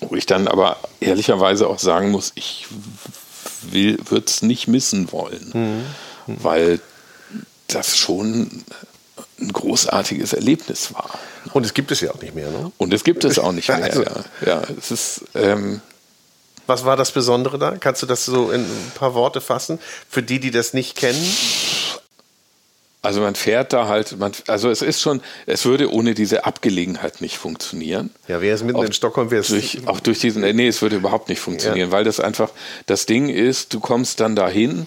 [0.00, 2.66] Wo ich dann aber ehrlicherweise auch sagen muss, ich
[3.70, 5.84] würde es nicht missen wollen, mhm.
[6.26, 6.80] weil
[7.68, 8.64] das schon
[9.42, 11.18] ein großartiges Erlebnis war.
[11.52, 12.72] Und es gibt es ja auch nicht mehr, ne?
[12.78, 14.24] Und es gibt es auch nicht mehr, also, ja.
[14.46, 14.62] ja.
[14.78, 15.80] Es ist, ähm,
[16.66, 17.76] Was war das Besondere da?
[17.76, 19.78] Kannst du das so in ein paar Worte fassen?
[20.08, 21.22] Für die, die das nicht kennen?
[23.04, 27.20] Also man fährt da halt, man, also es ist schon, es würde ohne diese Abgelegenheit
[27.20, 28.10] nicht funktionieren.
[28.28, 29.48] Ja, wäre es mitten auch in Stockholm, wäre es.
[29.48, 31.92] Durch, auch durch diesen, nee, es würde überhaupt nicht funktionieren, ja.
[31.92, 32.50] weil das einfach,
[32.86, 34.86] das Ding ist, du kommst dann dahin,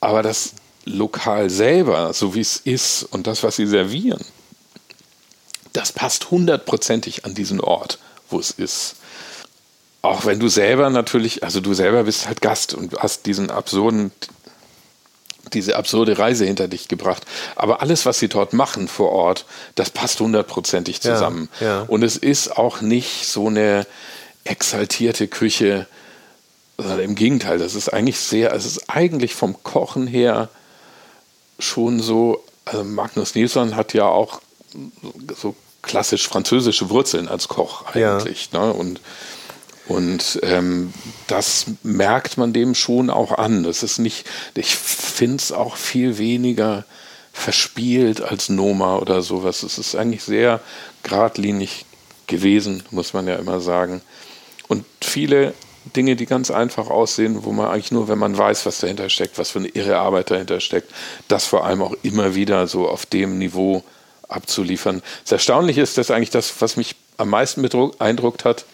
[0.00, 0.52] aber das
[0.84, 4.24] Lokal selber, so wie es ist und das, was sie servieren,
[5.72, 8.96] das passt hundertprozentig an diesen Ort, wo es ist.
[10.02, 14.12] Auch wenn du selber natürlich, also du selber bist halt Gast und hast diesen absurden,
[15.52, 17.24] diese absurde Reise hinter dich gebracht.
[17.56, 21.48] Aber alles, was sie dort machen vor Ort, das passt hundertprozentig zusammen.
[21.60, 21.80] Ja, ja.
[21.82, 23.86] Und es ist auch nicht so eine
[24.44, 25.86] exaltierte Küche,
[26.78, 30.48] sondern im Gegenteil, das ist eigentlich sehr, es ist eigentlich vom Kochen her
[31.60, 34.40] schon so, also Magnus Nilsson hat ja auch
[35.36, 38.50] so klassisch französische Wurzeln als Koch eigentlich.
[38.52, 38.66] Ja.
[38.66, 38.72] Ne?
[38.72, 39.00] Und,
[39.88, 40.92] und ähm,
[41.26, 43.62] das merkt man dem schon auch an.
[43.62, 46.84] Das ist nicht, ich finde es auch viel weniger
[47.32, 49.62] verspielt als Noma oder sowas.
[49.62, 50.60] Es ist eigentlich sehr
[51.02, 51.86] geradlinig
[52.26, 54.02] gewesen, muss man ja immer sagen.
[54.68, 55.54] Und viele
[55.96, 59.38] Dinge, die ganz einfach aussehen, wo man eigentlich nur, wenn man weiß, was dahinter steckt,
[59.38, 60.92] was für eine irre Arbeit dahinter steckt,
[61.28, 63.82] das vor allem auch immer wieder so auf dem Niveau
[64.28, 65.02] abzuliefern.
[65.24, 68.64] Das Erstaunliche ist, dass eigentlich das, was mich am meisten beeindruckt hat,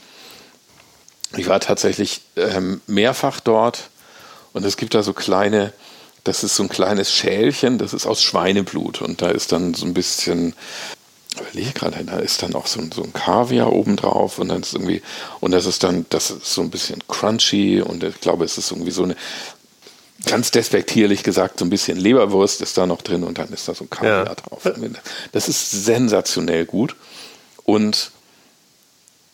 [1.36, 3.90] ich war tatsächlich ähm, mehrfach dort
[4.52, 5.72] und es gibt da so kleine,
[6.24, 9.86] das ist so ein kleines Schälchen, das ist aus Schweineblut und da ist dann so
[9.86, 10.54] ein bisschen
[11.40, 14.74] überlege gerade, da ist dann auch so, ein, so ein Kaviar obendrauf und dann ist
[14.74, 15.02] irgendwie,
[15.40, 18.70] und das ist dann, das ist so ein bisschen crunchy und ich glaube, es ist
[18.70, 19.16] irgendwie so eine,
[20.24, 23.74] ganz despektierlich gesagt, so ein bisschen Leberwurst ist da noch drin und dann ist da
[23.74, 24.34] so ein Kaviar ja.
[24.34, 24.62] drauf.
[25.32, 26.96] Das ist sensationell gut
[27.64, 28.10] und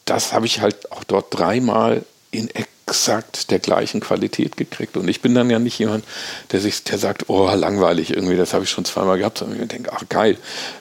[0.04, 2.48] das habe ich halt auch dort dreimal in
[2.86, 4.96] exakt der gleichen Qualität gekriegt.
[4.96, 6.04] Und ich bin dann ja nicht jemand,
[6.50, 9.68] der sich, der sagt, oh, langweilig irgendwie, das habe ich schon zweimal gehabt, sondern ich
[9.68, 10.36] denke, ach geil,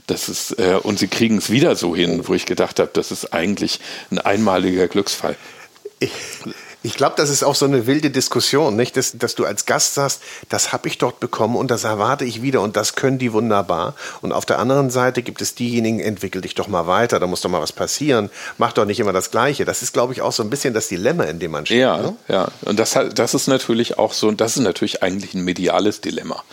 [0.07, 3.11] das ist, äh, und sie kriegen es wieder so hin, wo ich gedacht habe, das
[3.11, 5.35] ist eigentlich ein einmaliger Glücksfall.
[5.99, 6.11] Ich,
[6.83, 8.97] ich glaube, das ist auch so eine wilde Diskussion, nicht?
[8.97, 12.41] Dass, dass du als Gast sagst, das habe ich dort bekommen und das erwarte ich
[12.41, 13.95] wieder und das können die wunderbar.
[14.21, 17.41] Und auf der anderen Seite gibt es diejenigen, entwickel dich doch mal weiter, da muss
[17.41, 19.63] doch mal was passieren, mach doch nicht immer das Gleiche.
[19.63, 21.79] Das ist, glaube ich, auch so ein bisschen das Dilemma, in dem man steht.
[21.81, 22.15] Ja, ne?
[22.27, 22.47] ja.
[22.61, 26.43] Und das, das ist natürlich auch so, das ist natürlich eigentlich ein mediales Dilemma.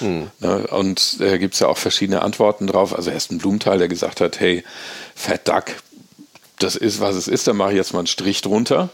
[0.00, 0.30] Hm.
[0.40, 0.66] Ne?
[0.66, 2.94] Und da äh, gibt es ja auch verschiedene Antworten drauf.
[2.94, 4.64] Also erst ein Blumenthal, der gesagt hat, hey,
[5.14, 5.64] Fat Duck,
[6.58, 8.90] das ist, was es ist, da mache ich jetzt mal einen Strich drunter.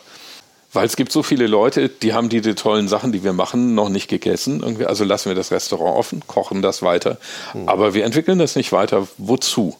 [0.72, 3.74] Weil es gibt so viele Leute, die haben die, die tollen Sachen, die wir machen,
[3.74, 4.85] noch nicht gegessen.
[4.87, 7.18] Also lassen wir das Restaurant offen, kochen das weiter.
[7.52, 7.68] Mhm.
[7.68, 9.06] Aber wir entwickeln das nicht weiter.
[9.18, 9.76] Wozu?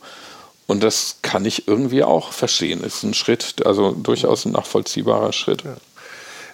[0.67, 2.85] Und das kann ich irgendwie auch verstehen.
[2.85, 5.63] Ist ein Schritt, also durchaus ein nachvollziehbarer Schritt.
[5.65, 5.77] Ja.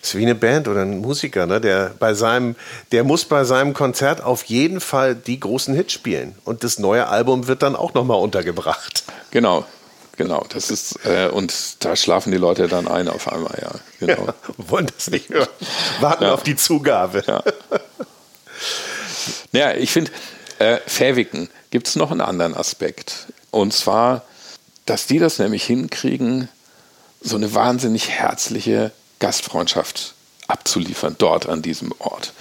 [0.01, 1.61] Ist wie eine Band oder ein Musiker, ne?
[1.61, 2.55] der bei seinem,
[2.92, 6.37] der muss bei seinem Konzert auf jeden Fall die großen Hits spielen.
[6.44, 9.03] Und das neue Album wird dann auch nochmal untergebracht.
[9.33, 9.66] Genau,
[10.18, 13.70] Genau, das ist, äh, und da schlafen die Leute dann ein auf einmal, ja.
[14.00, 14.26] Genau.
[14.26, 15.48] Ja, wollen das nicht hören.
[16.00, 16.35] Warten ja.
[16.35, 17.22] auf die Zugabe.
[17.24, 17.44] Ja,
[19.52, 20.11] ja ich finde,
[20.59, 23.28] äh, Fähwiken gibt es noch einen anderen Aspekt.
[23.52, 24.24] Und zwar,
[24.87, 26.48] dass die das nämlich hinkriegen,
[27.20, 30.14] so eine wahnsinnig herzliche Gastfreundschaft
[30.48, 32.33] abzuliefern, dort an diesem Ort.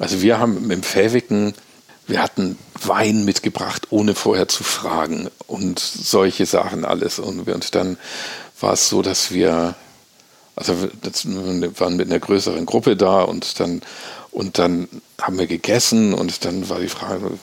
[0.00, 1.54] Also wir haben mit dem Fähwiken
[2.06, 7.18] wir hatten Wein mitgebracht, ohne vorher zu fragen und solche Sachen alles.
[7.18, 7.98] Und, und dann
[8.60, 9.74] war es so, dass wir,
[10.56, 13.82] also wir waren mit einer größeren Gruppe da und dann,
[14.30, 14.88] und dann
[15.20, 17.38] haben wir gegessen und dann war die Frage,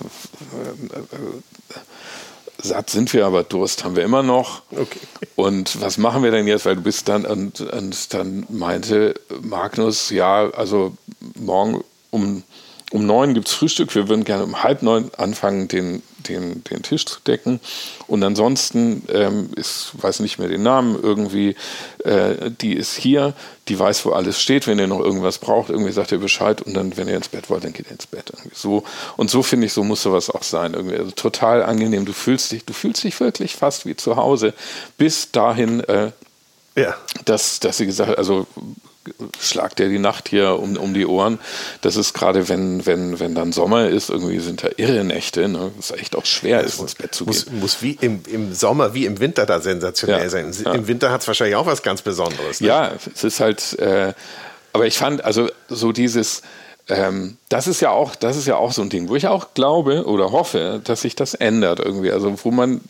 [2.62, 4.62] satt sind wir, aber Durst haben wir immer noch.
[4.72, 5.00] Okay.
[5.36, 6.66] Und was machen wir denn jetzt?
[6.66, 10.96] Weil du bist dann, und, und dann meinte Magnus, ja, also
[11.36, 12.44] morgen um
[12.92, 13.96] um neun gibt es Frühstück.
[13.96, 17.62] Wir würden gerne um halb neun anfangen, den, den, den Tisch zu decken.
[18.08, 21.56] Und ansonsten ähm, ist, weiß nicht mehr den Namen, irgendwie,
[22.04, 23.34] äh, die ist hier,
[23.70, 24.68] die weiß, wo alles steht.
[24.68, 26.62] Wenn ihr noch irgendwas braucht, irgendwie sagt ihr Bescheid.
[26.62, 28.30] Und dann, wenn ihr ins Bett wollt, dann geht ihr ins Bett.
[28.30, 28.84] Irgendwie so.
[29.16, 30.74] Und so finde ich, so muss sowas auch sein.
[30.74, 30.98] Irgendwie.
[30.98, 32.06] Also total angenehm.
[32.06, 34.54] Du fühlst dich, du fühlst dich wirklich fast wie zu Hause.
[34.98, 36.12] Bis dahin, äh,
[36.76, 36.96] ja.
[37.24, 38.48] dass, dass sie gesagt hat, also
[39.40, 41.40] schlagt dir die Nacht hier um, um die Ohren.
[41.82, 45.72] Das ist gerade, wenn, wenn, wenn dann Sommer ist, irgendwie sind da irre Nächte, ne?
[45.78, 47.60] Das ist echt auch schwer ist, ins Bett zu muss, gehen.
[47.60, 50.54] Muss wie im, im Sommer wie im Winter da sensationell ja, sein.
[50.64, 50.74] Ja.
[50.74, 52.62] Im Winter hat es wahrscheinlich auch was ganz Besonderes.
[52.62, 52.68] Ne?
[52.68, 54.14] Ja, es ist halt, äh,
[54.74, 56.44] aber ich fand, also so dieses,
[56.88, 59.54] ähm, das ist ja auch, das ist ja auch so ein Ding, wo ich auch
[59.54, 62.12] glaube oder hoffe, dass sich das ändert irgendwie.
[62.12, 62.82] Also wo man,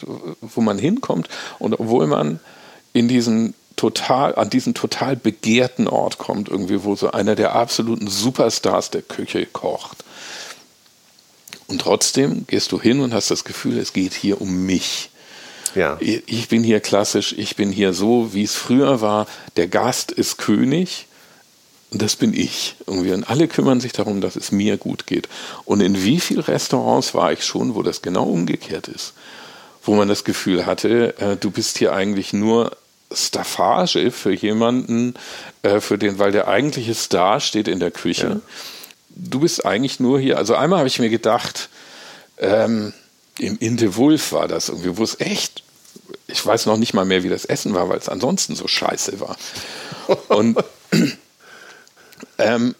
[0.41, 1.27] wo man hinkommt
[1.59, 2.39] und obwohl man
[2.93, 8.07] in diesen total, an diesen total begehrten Ort kommt, irgendwie, wo so einer der absoluten
[8.07, 10.03] Superstars der Küche kocht.
[11.65, 15.09] Und trotzdem gehst du hin und hast das Gefühl, es geht hier um mich.
[15.73, 15.97] Ja.
[15.99, 19.25] Ich bin hier klassisch, ich bin hier so, wie es früher war.
[19.55, 21.07] Der Gast ist König
[21.89, 22.75] und das bin ich.
[22.85, 23.13] Irgendwie.
[23.13, 25.27] Und alle kümmern sich darum, dass es mir gut geht.
[25.65, 29.13] Und in wie vielen Restaurants war ich schon, wo das genau umgekehrt ist?
[29.81, 32.77] Wo man das Gefühl hatte, äh, du bist hier eigentlich nur
[33.13, 35.15] Staffage für jemanden,
[35.63, 38.27] äh, für den, weil der eigentliche Star steht in der Küche.
[38.27, 38.39] Ja.
[39.09, 40.37] Du bist eigentlich nur hier.
[40.37, 41.69] Also einmal habe ich mir gedacht,
[42.37, 42.93] ähm,
[43.39, 45.63] im Inde Wolf war das irgendwie, wo es echt,
[46.27, 49.19] ich weiß noch nicht mal mehr, wie das Essen war, weil es ansonsten so scheiße
[49.19, 49.37] war.
[50.29, 50.57] Und
[52.37, 52.75] ähm,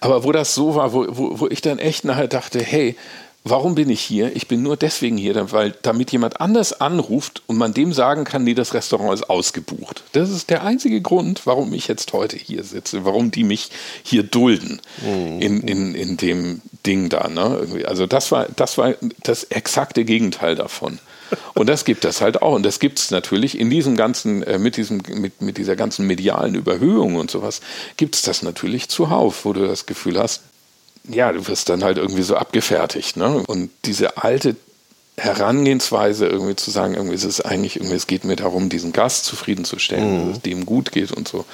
[0.00, 2.96] aber wo das so war, wo, wo, wo ich dann echt nachher dachte, hey,
[3.44, 4.36] Warum bin ich hier?
[4.36, 8.44] Ich bin nur deswegen hier, weil damit jemand anders anruft und man dem sagen kann,
[8.44, 10.04] nee, das Restaurant ist ausgebucht.
[10.12, 13.70] Das ist der einzige Grund, warum ich jetzt heute hier sitze, warum die mich
[14.04, 15.40] hier dulden mhm.
[15.40, 17.28] in, in, in dem Ding da.
[17.28, 17.84] Ne?
[17.84, 21.00] Also das war, das war das exakte Gegenteil davon.
[21.54, 22.54] Und das gibt es halt auch.
[22.54, 26.06] Und das gibt es natürlich in diesem ganzen, äh, mit, diesem, mit, mit dieser ganzen
[26.06, 27.60] medialen Überhöhung und sowas,
[27.96, 30.42] gibt es das natürlich zuhauf, wo du das Gefühl hast,
[31.08, 33.16] ja, du wirst dann halt irgendwie so abgefertigt.
[33.16, 33.42] Ne?
[33.46, 34.56] Und diese alte
[35.16, 39.24] Herangehensweise irgendwie zu sagen, irgendwie ist es eigentlich, irgendwie, es geht mir darum, diesen Gast
[39.24, 40.28] zufriedenzustellen, mhm.
[40.28, 41.44] dass es dem gut geht und so.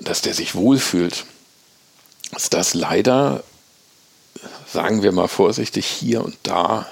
[0.00, 1.26] Dass der sich wohlfühlt.
[2.32, 3.42] Dass das leider,
[4.66, 6.86] sagen wir mal vorsichtig, hier und da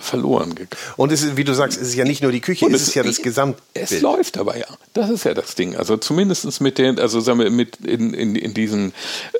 [0.00, 0.70] verloren gegangen.
[0.96, 2.94] Und es ist, wie du sagst, es ist ja nicht nur die Küche, es ist
[2.94, 3.90] ja das Gesamtbild.
[3.90, 4.66] Es läuft aber ja.
[4.92, 5.76] Das ist ja das Ding.
[5.76, 8.92] Also zumindest mit den, also sagen wir, mit in, in, in diesen,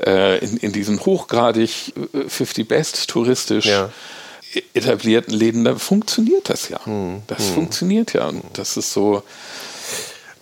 [0.07, 1.93] äh, in, in diesen hochgradig
[2.29, 3.91] 50 äh, Best touristisch ja.
[4.75, 6.85] etablierten Läden, da funktioniert das ja.
[6.85, 7.23] Hm.
[7.27, 7.55] Das hm.
[7.55, 8.29] funktioniert ja.
[8.29, 9.23] Und das ist so.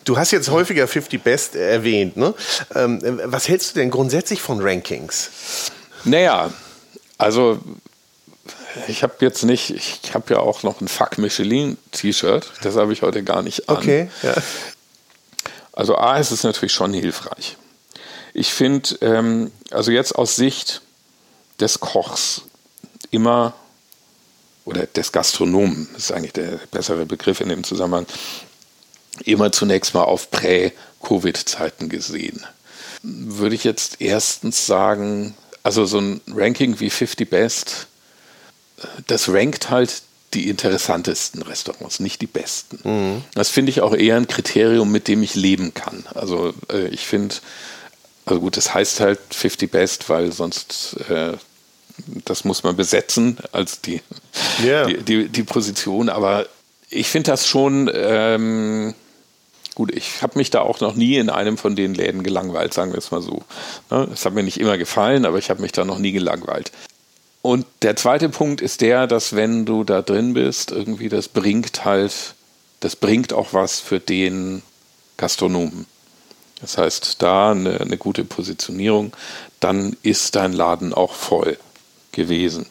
[0.04, 2.16] Du hast jetzt häufiger 50 Best erwähnt.
[2.16, 2.32] Ne?
[2.74, 5.30] Ähm, was hältst du denn grundsätzlich von Rankings?
[6.04, 6.50] Naja,
[7.18, 7.58] also
[8.86, 12.92] ich habe jetzt nicht, ich habe ja auch noch ein Fuck Michelin T-Shirt, das habe
[12.92, 13.76] ich heute gar nicht an.
[13.76, 14.34] Okay, ja.
[15.72, 17.56] Also A ist es natürlich schon hilfreich.
[18.34, 20.82] Ich finde, ähm, also jetzt aus Sicht
[21.60, 22.42] des Kochs
[23.10, 23.54] immer,
[24.64, 28.06] oder des Gastronomen, ist eigentlich der bessere Begriff in dem Zusammenhang,
[29.24, 32.44] immer zunächst mal auf Prä-Covid-Zeiten gesehen.
[33.02, 37.86] Würde ich jetzt erstens sagen, also so ein Ranking wie 50 Best
[39.06, 40.02] das rankt halt
[40.34, 42.78] die interessantesten Restaurants, nicht die besten.
[42.84, 43.24] Mhm.
[43.34, 46.04] Das finde ich auch eher ein Kriterium, mit dem ich leben kann.
[46.14, 47.36] Also äh, ich finde,
[48.26, 51.32] also gut, das heißt halt 50 Best, weil sonst äh,
[52.24, 54.02] das muss man besetzen als die,
[54.62, 54.86] yeah.
[54.86, 56.08] die, die, die, Position.
[56.08, 56.46] Aber
[56.90, 58.94] ich finde das schon ähm,
[59.74, 59.92] gut.
[59.94, 62.98] Ich habe mich da auch noch nie in einem von den Läden gelangweilt, sagen wir
[62.98, 63.42] es mal so.
[63.90, 66.70] Ne, es hat mir nicht immer gefallen, aber ich habe mich da noch nie gelangweilt.
[67.42, 71.84] Und der zweite Punkt ist der, dass wenn du da drin bist, irgendwie das bringt
[71.84, 72.34] halt,
[72.80, 74.62] das bringt auch was für den
[75.16, 75.86] Gastronomen.
[76.60, 79.12] Das heißt, da eine, eine gute Positionierung,
[79.60, 81.56] dann ist dein Laden auch voll
[82.10, 82.66] gewesen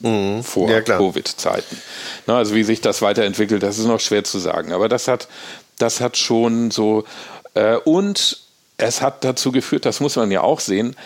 [0.00, 0.42] mhm.
[0.42, 1.80] vor ja, Covid-Zeiten.
[2.26, 4.72] Also wie sich das weiterentwickelt, das ist noch schwer zu sagen.
[4.72, 5.28] Aber das hat,
[5.78, 7.04] das hat schon so
[7.54, 8.38] äh, und
[8.78, 10.96] es hat dazu geführt, das muss man ja auch sehen,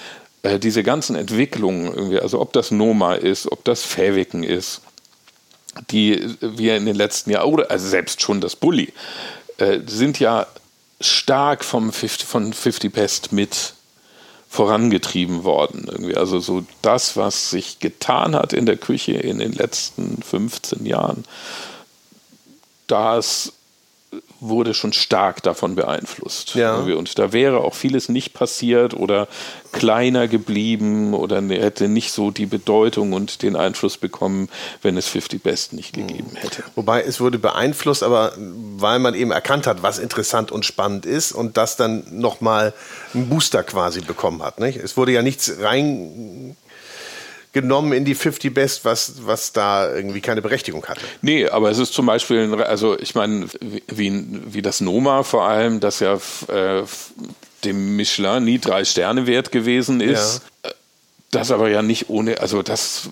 [0.43, 4.81] äh, diese ganzen Entwicklungen irgendwie, also ob das Noma ist, ob das Fäwiken ist,
[5.91, 8.93] die wir in den letzten Jahren, oder also selbst schon das Bulli,
[9.59, 10.47] äh, sind ja
[11.01, 13.75] stark vom 50, von 50 Pest mit
[14.49, 15.87] vorangetrieben worden.
[15.91, 16.17] Irgendwie.
[16.17, 21.25] Also so das, was sich getan hat in der Küche in den letzten 15 Jahren,
[22.89, 23.53] das
[24.41, 26.55] wurde schon stark davon beeinflusst.
[26.55, 26.77] Ja.
[26.77, 29.29] Und da wäre auch vieles nicht passiert oder
[29.73, 34.49] kleiner geblieben oder ne, hätte nicht so die Bedeutung und den Einfluss bekommen,
[34.83, 36.65] wenn es 50 Best nicht gegeben hätte.
[36.75, 41.33] Wobei es wurde beeinflusst, aber weil man eben erkannt hat, was interessant und spannend ist
[41.33, 42.73] und das dann nochmal
[43.15, 44.59] einen Booster quasi bekommen hat.
[44.59, 44.79] Nicht?
[44.79, 46.57] Es wurde ja nichts rein
[47.53, 51.01] genommen in die 50 Best, was, was da irgendwie keine Berechtigung hatte.
[51.21, 53.49] Nee, aber es ist zum Beispiel, also ich meine,
[53.89, 56.15] wie, wie das Noma vor allem, das ja
[56.49, 56.83] äh,
[57.65, 60.71] dem Michelin nie drei Sterne wert gewesen ist, ja.
[61.33, 63.09] das aber ja nicht ohne, also das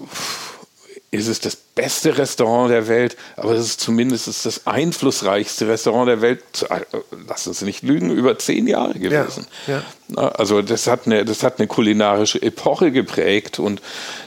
[1.10, 6.20] ist es das beste Restaurant der Welt, aber es ist zumindest das einflussreichste Restaurant der
[6.20, 6.80] Welt, äh,
[7.26, 9.46] lass uns nicht lügen, über zehn Jahre gewesen.
[9.66, 10.28] Ja, ja.
[10.28, 13.80] Also das hat, eine, das hat eine kulinarische Epoche geprägt und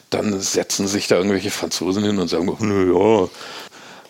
[0.09, 3.29] dann setzen sich da irgendwelche Franzosen hin und sagen, naja,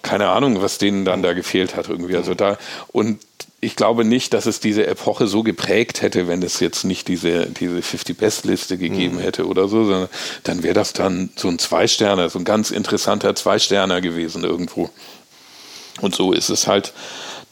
[0.01, 2.15] keine Ahnung, was denen dann da gefehlt hat irgendwie.
[2.15, 2.57] Also da
[2.91, 3.19] und
[3.63, 7.45] ich glaube nicht, dass es diese Epoche so geprägt hätte, wenn es jetzt nicht diese,
[7.45, 9.21] diese 50-Best-Liste gegeben mhm.
[9.21, 10.09] hätte oder so, sondern
[10.43, 14.89] dann wäre das dann so ein Zwei-Sterner, so ein ganz interessanter Zwei-Sterner gewesen irgendwo.
[16.01, 16.93] Und so ist es halt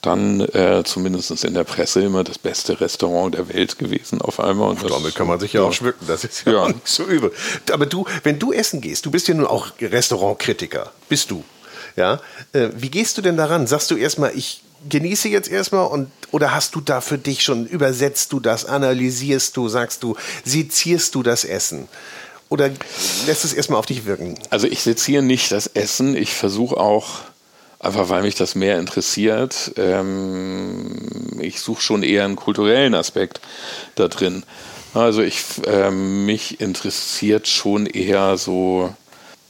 [0.01, 4.69] dann äh, zumindest in der Presse immer das beste Restaurant der Welt gewesen auf einmal.
[4.69, 6.67] Und damit kann man sich ja, ja auch schmücken, das ist ja, ja.
[6.69, 7.31] nicht so übel.
[7.71, 11.43] Aber du, wenn du essen gehst, du bist ja nun auch Restaurantkritiker, bist du.
[11.95, 12.19] Ja,
[12.54, 13.67] äh, wie gehst du denn daran?
[13.67, 17.65] Sagst du erstmal, ich genieße jetzt erstmal und oder hast du da für dich schon
[17.65, 21.88] übersetzt du das, analysierst du, sagst du, sezierst du das Essen?
[22.49, 22.69] Oder
[23.28, 24.36] lässt es erstmal auf dich wirken?
[24.49, 27.19] Also ich seziere nicht das Essen, ich versuche auch
[27.80, 29.71] einfach weil mich das mehr interessiert.
[29.78, 33.39] Ähm, ich suche schon eher einen kulturellen Aspekt
[33.95, 34.43] da drin.
[34.93, 38.93] Also ich, ähm, mich interessiert schon eher so,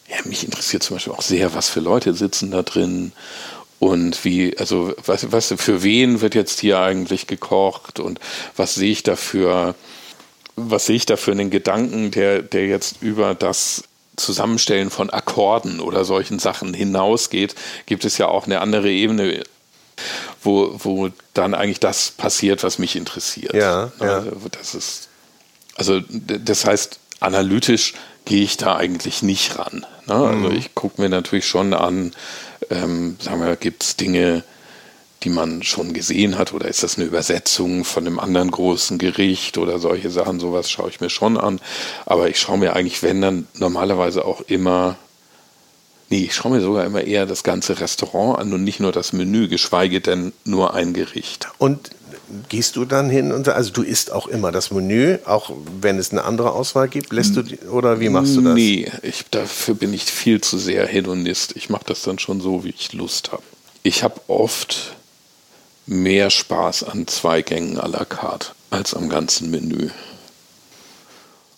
[0.10, 3.12] ja, mich interessiert zum Beispiel auch sehr, was für Leute sitzen da drin
[3.80, 8.20] und wie, also was, was für wen wird jetzt hier eigentlich gekocht und
[8.56, 9.76] was sehe ich dafür,
[10.56, 13.84] was sehe ich da für einen Gedanken, der, der jetzt über das
[14.18, 19.44] Zusammenstellen von Akkorden oder solchen Sachen hinausgeht, gibt es ja auch eine andere Ebene,
[20.44, 23.54] wo, wo dann eigentlich das passiert, was mich interessiert.
[23.54, 24.18] Ja, ja.
[24.18, 25.10] Also, das ist,
[25.76, 27.94] also das heißt, analytisch
[28.26, 29.86] gehe ich da eigentlich nicht ran.
[30.10, 30.16] Ne?
[30.16, 30.56] Also mhm.
[30.56, 32.12] ich gucke mir natürlich schon an,
[32.70, 34.44] ähm, sagen wir, gibt es Dinge,
[35.24, 39.58] die man schon gesehen hat oder ist das eine Übersetzung von einem anderen großen Gericht
[39.58, 41.60] oder solche Sachen, sowas schaue ich mir schon an.
[42.06, 44.98] Aber ich schaue mir eigentlich, wenn dann normalerweise auch immer
[46.12, 49.14] Nee, ich schaue mir sogar immer eher das ganze Restaurant an und nicht nur das
[49.14, 51.50] Menü, geschweige denn nur ein Gericht.
[51.60, 51.92] Und
[52.50, 55.52] gehst du dann hin und also du isst auch immer das Menü, auch
[55.82, 58.54] wenn es eine andere Auswahl gibt, lässt du oder wie machst du das?
[58.54, 61.56] Nee, ich, dafür bin ich viel zu sehr Hedonist.
[61.56, 63.44] Ich mache das dann schon so, wie ich Lust habe.
[63.84, 64.96] Ich habe oft
[65.86, 69.90] mehr Spaß an zwei Gängen à la carte als am ganzen Menü.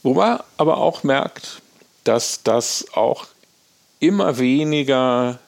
[0.04, 1.62] Wo man aber auch merkt,
[2.04, 3.28] dass das auch
[4.00, 5.40] immer weniger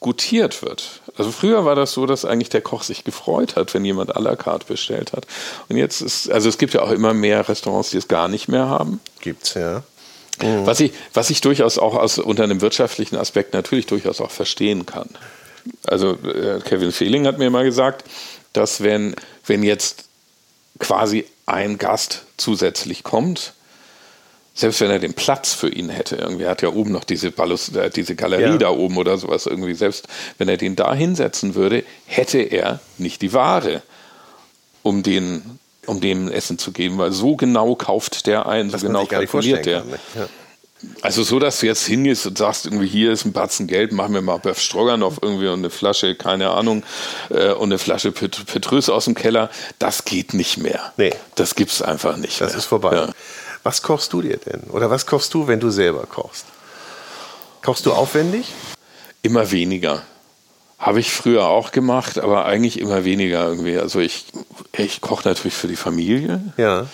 [0.00, 1.00] gutiert wird.
[1.16, 4.20] Also früher war das so, dass eigentlich der Koch sich gefreut hat, wenn jemand à
[4.20, 5.26] la carte bestellt hat.
[5.68, 8.48] Und jetzt ist, also es gibt ja auch immer mehr Restaurants, die es gar nicht
[8.48, 9.00] mehr haben.
[9.20, 9.82] Gibt's, ja.
[10.42, 10.66] Mhm.
[10.66, 14.86] Was, ich, was ich durchaus auch aus, unter einem wirtschaftlichen Aspekt natürlich durchaus auch verstehen
[14.86, 15.08] kann.
[15.86, 18.04] Also äh, Kevin Fehling hat mir mal gesagt,
[18.52, 19.14] dass wenn,
[19.46, 20.04] wenn jetzt
[20.78, 23.52] quasi ein Gast zusätzlich kommt,
[24.54, 27.74] selbst wenn er den Platz für ihn hätte, irgendwie hat ja oben noch diese, Ballus,
[27.74, 28.56] äh, diese Galerie ja.
[28.56, 30.06] da oben oder sowas irgendwie, selbst
[30.38, 33.82] wenn er den da hinsetzen würde, hätte er nicht die Ware,
[34.82, 39.04] um den um dem Essen zu geben, weil so genau kauft der ein, so genau
[39.04, 39.84] kalkuliert der.
[39.84, 39.98] Ne?
[40.14, 40.28] Ja.
[41.00, 44.12] Also so, dass du jetzt hingehst und sagst, irgendwie hier ist ein Batzen Geld, machen
[44.14, 46.84] wir mal Böff Stroganoff irgendwie und eine Flasche, keine Ahnung,
[47.30, 50.92] äh, und eine Flasche Pet Petrus aus dem Keller, das geht nicht mehr.
[50.96, 51.14] Nee.
[51.36, 52.58] Das gibt's einfach nicht Das mehr.
[52.58, 52.96] ist vorbei.
[52.96, 53.08] Ja.
[53.64, 54.64] Was kochst du dir denn?
[54.70, 56.44] Oder was kochst du, wenn du selber kochst?
[57.62, 58.52] Kochst du aufwendig?
[59.22, 60.02] Immer weniger.
[60.78, 63.78] Habe ich früher auch gemacht, aber eigentlich immer weniger irgendwie.
[63.78, 64.26] Also ich,
[64.76, 66.52] ich koche natürlich für die Familie.
[66.58, 66.86] Ja.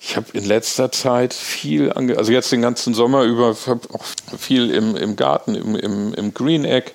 [0.00, 3.56] Ich habe in letzter Zeit viel, also jetzt den ganzen Sommer über,
[3.92, 4.04] auch
[4.38, 6.92] viel im, im Garten, im, im, im Green Egg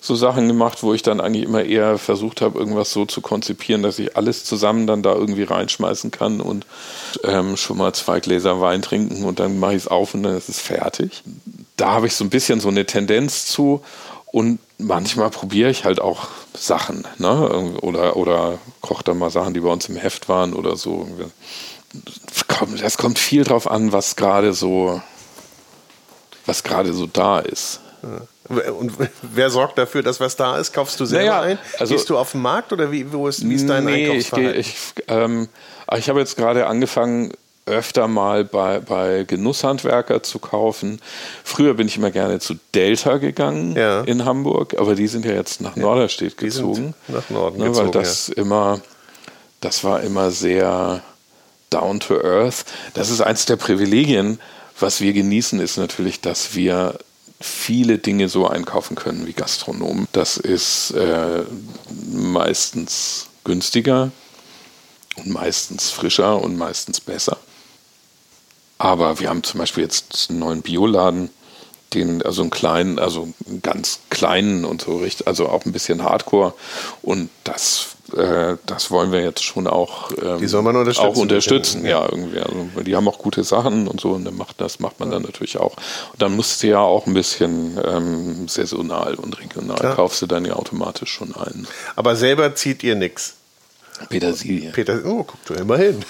[0.00, 3.82] so Sachen gemacht, wo ich dann eigentlich immer eher versucht habe, irgendwas so zu konzipieren,
[3.82, 6.66] dass ich alles zusammen dann da irgendwie reinschmeißen kann und
[7.24, 10.36] ähm, schon mal zwei Gläser Wein trinken und dann mache ich es auf und dann
[10.36, 11.22] ist es fertig.
[11.76, 13.82] Da habe ich so ein bisschen so eine Tendenz zu
[14.26, 17.76] und manchmal probiere ich halt auch Sachen, ne?
[17.80, 21.06] Oder, oder koche dann mal Sachen, die bei uns im Heft waren oder so
[22.80, 25.00] das kommt viel drauf an, was gerade so,
[26.46, 27.80] was gerade so da ist.
[28.48, 28.92] Und
[29.22, 30.72] wer sorgt dafür, dass was da ist?
[30.72, 31.58] Kaufst du selber naja, ein?
[31.78, 34.60] Also, Gehst du auf den Markt oder wie, wo ist, wie ist dein nee, Einkaufsverhalten?
[34.60, 35.48] Ich, ich, ähm,
[35.96, 37.32] ich habe jetzt gerade angefangen,
[37.68, 41.00] öfter mal bei, bei Genusshandwerker zu kaufen.
[41.44, 44.00] Früher bin ich immer gerne zu Delta gegangen ja.
[44.02, 46.94] in Hamburg, aber die sind ja jetzt nach Norderstedt gezogen.
[47.08, 48.42] nach Norden ne, gezogen, Weil das ja.
[48.42, 48.80] immer,
[49.60, 51.02] das war immer sehr
[51.70, 52.64] down to earth.
[52.94, 54.40] Das ist eins der Privilegien,
[54.80, 56.98] was wir genießen, ist natürlich, dass wir
[57.40, 60.08] viele Dinge so einkaufen können wie Gastronomen.
[60.12, 61.44] Das ist äh,
[62.10, 64.10] meistens günstiger
[65.16, 67.38] und meistens frischer und meistens besser.
[68.78, 71.30] Aber wir haben zum Beispiel jetzt einen neuen Bioladen,
[71.94, 76.02] den, also einen kleinen, also einen ganz kleinen und so richtig, also auch ein bisschen
[76.02, 76.54] Hardcore.
[77.02, 81.16] Und das äh, das wollen wir jetzt schon auch, ähm, die soll man unterstützen, auch
[81.16, 82.02] unterstützen ja.
[82.02, 82.38] ja, irgendwie.
[82.38, 85.14] Also, die haben auch gute Sachen und so und dann macht, das macht man ja.
[85.14, 85.76] dann natürlich auch.
[86.12, 89.96] Und dann musst du ja auch ein bisschen ähm, saisonal und regional, Klar.
[89.96, 91.66] kaufst du dann ja automatisch schon ein.
[91.96, 93.34] Aber selber zieht ihr nichts.
[94.08, 94.70] Petersilie.
[94.70, 96.04] Peter, oh, guck du immer hin.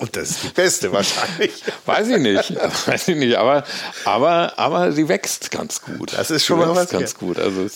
[0.00, 1.62] Und das ist die beste wahrscheinlich.
[1.86, 2.54] Weiß ich nicht.
[2.86, 3.36] Weiß ich nicht.
[3.36, 3.62] Aber,
[4.04, 6.12] aber, aber sie wächst ganz gut.
[6.14, 6.90] Das ist schon sie mal was.
[6.90, 7.18] ganz ja.
[7.18, 7.38] gut.
[7.38, 7.68] Also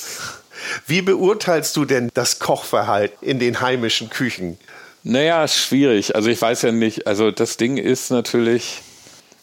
[0.86, 4.58] wie beurteilst du denn das Kochverhalten in den heimischen Küchen?
[5.02, 6.14] Naja, schwierig.
[6.14, 7.06] Also ich weiß ja nicht.
[7.06, 8.82] Also das Ding ist natürlich,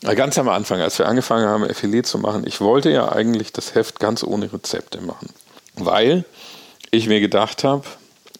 [0.01, 3.74] ganz am Anfang, als wir angefangen haben, Filet zu machen, ich wollte ja eigentlich das
[3.74, 5.30] Heft ganz ohne Rezepte machen.
[5.76, 6.26] Weil
[6.91, 7.84] ich mir gedacht habe,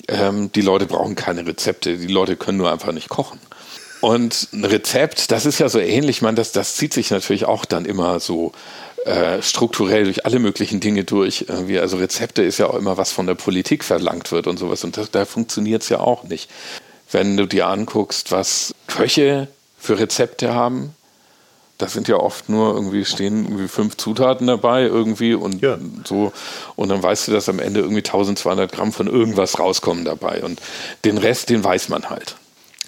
[0.08, 3.40] ähm, die Leute brauchen keine Rezepte, die Leute können nur einfach nicht kochen.
[4.00, 7.66] Und ein Rezept, das ist ja so ähnlich, man, das, das zieht sich natürlich auch
[7.66, 8.52] dann immer so
[9.06, 11.46] äh, strukturell durch alle möglichen Dinge durch.
[11.48, 11.80] Irgendwie.
[11.80, 14.84] Also Rezepte ist ja auch immer, was von der Politik verlangt wird und sowas.
[14.84, 16.50] Und das, da funktioniert es ja auch nicht.
[17.12, 20.94] Wenn du dir anguckst, was Köche für Rezepte haben,
[21.78, 25.78] da sind ja oft nur irgendwie stehen irgendwie fünf Zutaten dabei irgendwie und ja.
[26.06, 26.34] so
[26.76, 30.60] und dann weißt du, dass am Ende irgendwie 1200 Gramm von irgendwas rauskommen dabei und
[31.06, 32.36] den Rest, den weiß man halt.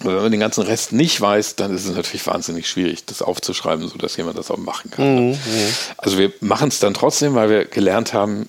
[0.00, 3.22] Aber wenn man den ganzen Rest nicht weiß, dann ist es natürlich wahnsinnig schwierig, das
[3.22, 5.14] aufzuschreiben, sodass jemand das auch machen kann.
[5.14, 5.74] Mhm, mhm.
[5.98, 8.48] also wir machen es dann trotzdem, weil wir gelernt haben,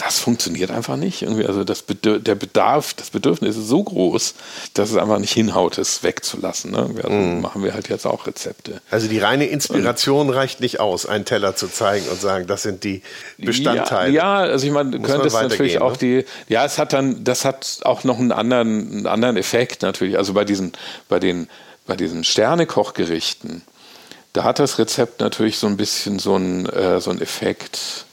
[0.00, 1.20] das funktioniert einfach nicht.
[1.22, 4.34] Irgendwie, also das Bedürf der Bedarf, das Bedürfnis ist so groß,
[4.72, 6.70] dass es einfach nicht hinhaut, es wegzulassen.
[6.70, 6.88] Ne?
[7.02, 7.40] Also mm.
[7.42, 8.80] machen wir halt jetzt auch Rezepte.
[8.90, 12.62] Also die reine Inspiration und, reicht nicht aus, einen Teller zu zeigen und sagen, das
[12.62, 13.02] sind die
[13.36, 14.10] Bestandteile.
[14.10, 15.98] Ja, ja also ich meine, du könntest natürlich auch ne?
[15.98, 20.16] die, ja, es hat dann, das hat auch noch einen anderen, einen anderen Effekt natürlich.
[20.16, 20.72] Also bei diesen,
[21.10, 21.48] bei den,
[21.86, 23.62] bei diesen Sternekochgerichten,
[24.32, 28.06] da hat das Rezept natürlich so ein bisschen so einen, äh, so einen Effekt,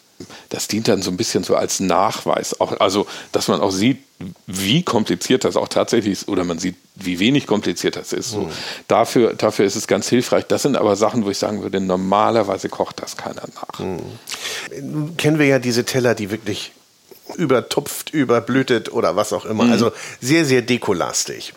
[0.50, 2.60] das dient dann so ein bisschen so als Nachweis.
[2.60, 4.00] Auch, also, dass man auch sieht,
[4.48, 8.32] wie kompliziert das auch tatsächlich ist, oder man sieht, wie wenig kompliziert das ist.
[8.32, 8.52] So, mhm.
[8.88, 10.46] dafür, dafür ist es ganz hilfreich.
[10.48, 13.80] Das sind aber Sachen, wo ich sagen würde, normalerweise kocht das keiner nach.
[13.80, 15.18] Mhm.
[15.18, 16.72] Kennen wir ja diese Teller, die wirklich
[17.36, 19.66] übertupft, überblütet oder was auch immer.
[19.66, 19.72] Mhm.
[19.72, 19.92] Also
[20.22, 21.54] sehr, sehr dekolastig.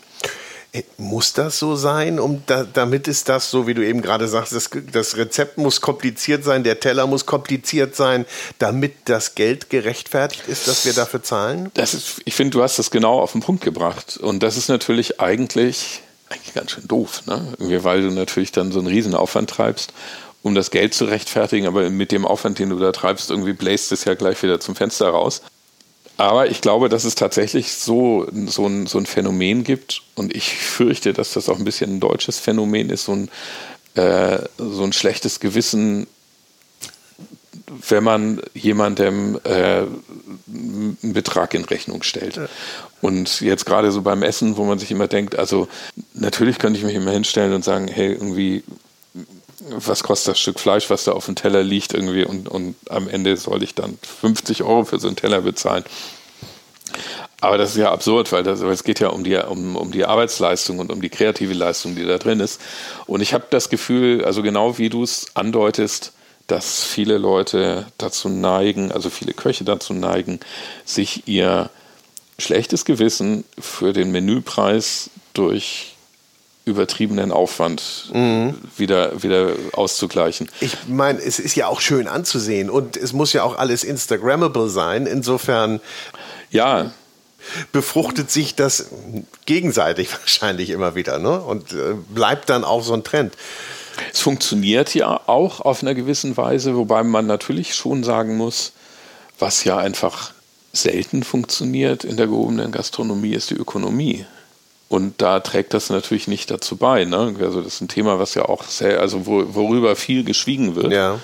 [0.73, 4.29] Äh, muss das so sein, um da, damit ist das, so wie du eben gerade
[4.29, 8.25] sagst, das, das, Rezept muss kompliziert sein, der Teller muss kompliziert sein,
[8.59, 11.71] damit das Geld gerechtfertigt ist, dass wir dafür zahlen?
[11.75, 14.17] Das ist, ich finde, du hast das genau auf den Punkt gebracht.
[14.17, 17.55] Und das ist natürlich eigentlich, eigentlich ganz schön doof, ne?
[17.59, 19.93] Weil du natürlich dann so einen Riesenaufwand treibst,
[20.43, 23.91] um das Geld zu rechtfertigen, aber mit dem Aufwand, den du da treibst, irgendwie bläst
[23.91, 25.43] es ja gleich wieder zum Fenster raus.
[26.21, 30.55] Aber ich glaube, dass es tatsächlich so, so, ein, so ein Phänomen gibt und ich
[30.55, 33.31] fürchte, dass das auch ein bisschen ein deutsches Phänomen ist, so ein,
[33.95, 36.07] äh, so ein schlechtes Gewissen,
[37.89, 39.85] wenn man jemandem äh,
[40.47, 42.39] einen Betrag in Rechnung stellt.
[43.01, 45.69] Und jetzt gerade so beim Essen, wo man sich immer denkt, also
[46.13, 48.63] natürlich könnte ich mich immer hinstellen und sagen, hey, irgendwie
[49.69, 53.09] was kostet das Stück Fleisch, was da auf dem Teller liegt irgendwie und, und am
[53.09, 55.85] Ende soll ich dann 50 Euro für so einen Teller bezahlen.
[57.41, 60.05] Aber das ist ja absurd, weil das, es geht ja um die, um, um die
[60.05, 62.61] Arbeitsleistung und um die kreative Leistung, die da drin ist.
[63.07, 66.13] Und ich habe das Gefühl, also genau wie du es andeutest,
[66.47, 70.41] dass viele Leute dazu neigen, also viele Köche dazu neigen,
[70.85, 71.71] sich ihr
[72.39, 75.95] schlechtes Gewissen für den Menüpreis durch
[76.71, 78.55] übertriebenen Aufwand mhm.
[78.77, 80.49] wieder, wieder auszugleichen.
[80.61, 84.69] Ich meine, es ist ja auch schön anzusehen und es muss ja auch alles Instagrammable
[84.69, 85.07] sein.
[85.07, 85.81] Insofern.
[86.51, 86.93] Ja.
[87.73, 88.87] Befruchtet sich das
[89.47, 91.41] gegenseitig wahrscheinlich immer wieder ne?
[91.41, 93.35] und äh, bleibt dann auch so ein Trend.
[94.13, 98.73] Es funktioniert ja auch auf einer gewissen Weise, wobei man natürlich schon sagen muss,
[99.39, 100.33] was ja einfach
[100.73, 104.27] selten funktioniert in der gehobenen Gastronomie, ist die Ökonomie.
[104.91, 107.05] Und da trägt das natürlich nicht dazu bei.
[107.05, 107.37] Ne?
[107.41, 110.93] Also das ist ein Thema, was ja auch sehr, also worüber viel geschwiegen wird.
[110.93, 111.21] Ja.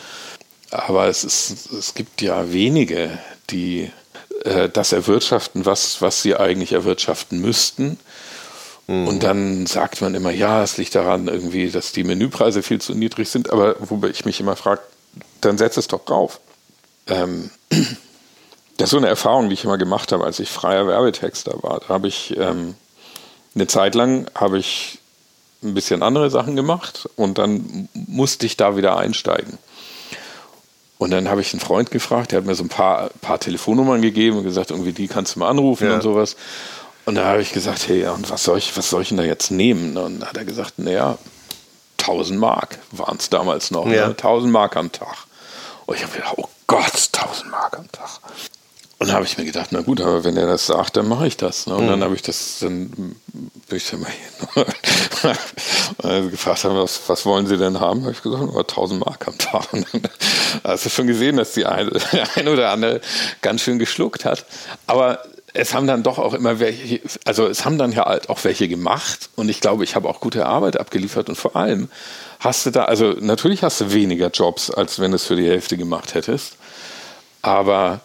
[0.70, 3.18] Aber es, ist, es gibt ja wenige,
[3.50, 3.90] die
[4.44, 7.98] äh, das erwirtschaften, was, was sie eigentlich erwirtschaften müssten.
[8.86, 9.08] Mhm.
[9.08, 12.94] Und dann sagt man immer, ja, es liegt daran irgendwie, dass die Menüpreise viel zu
[12.94, 13.50] niedrig sind.
[13.50, 14.82] Aber wobei ich mich immer frage,
[15.40, 16.38] dann setz es doch drauf.
[17.08, 17.50] Ähm,
[18.76, 21.80] das ist so eine Erfahrung, die ich immer gemacht habe, als ich freier Werbetexter war.
[21.80, 22.76] Da habe ich ähm,
[23.56, 24.98] eine Zeit lang habe ich
[25.62, 29.58] ein bisschen andere Sachen gemacht und dann musste ich da wieder einsteigen.
[30.98, 34.00] Und dann habe ich einen Freund gefragt, der hat mir so ein paar, paar Telefonnummern
[34.00, 35.94] gegeben und gesagt, irgendwie die kannst du mal anrufen ja.
[35.94, 36.36] und sowas.
[37.04, 39.24] Und da habe ich gesagt, hey, und was soll ich, was soll ich denn da
[39.24, 39.96] jetzt nehmen?
[39.96, 41.18] Und dann hat er gesagt, naja,
[42.00, 44.08] 1000 Mark waren es damals noch, ja.
[44.08, 44.10] ne?
[44.10, 45.26] 1000 Mark am Tag.
[45.86, 48.20] Und ich habe gedacht, oh Gott, 1000 Mark am Tag.
[48.98, 51.26] Und da habe ich mir gedacht, na gut, aber wenn er das sagt, dann mache
[51.26, 51.66] ich das.
[51.66, 51.74] Ne?
[51.74, 51.90] Und mhm.
[51.90, 54.10] dann habe ich das, dann bin ich dann mal
[56.02, 56.30] hin.
[56.30, 58.02] gefragt haben, was, was wollen Sie denn haben?
[58.02, 59.68] habe ich gesagt, nur 1000 Mark am Tag.
[60.64, 61.90] Hast du schon gesehen, dass die eine,
[62.36, 63.02] eine oder andere
[63.42, 64.46] ganz schön geschluckt hat.
[64.86, 65.22] Aber
[65.52, 68.68] es haben dann doch auch immer welche, also es haben dann ja halt auch welche
[68.68, 71.88] gemacht und ich glaube, ich habe auch gute Arbeit abgeliefert und vor allem
[72.40, 75.48] hast du da, also natürlich hast du weniger Jobs, als wenn du es für die
[75.48, 76.56] Hälfte gemacht hättest,
[77.42, 78.00] aber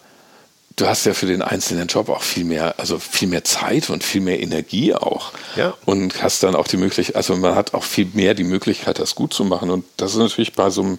[0.76, 4.04] du hast ja für den einzelnen Job auch viel mehr, also viel mehr Zeit und
[4.04, 5.32] viel mehr Energie auch.
[5.56, 5.74] Ja.
[5.86, 9.16] Und hast dann auch die Möglichkeit, also man hat auch viel mehr die Möglichkeit, das
[9.16, 9.70] gut zu machen.
[9.70, 10.98] Und das ist natürlich bei so,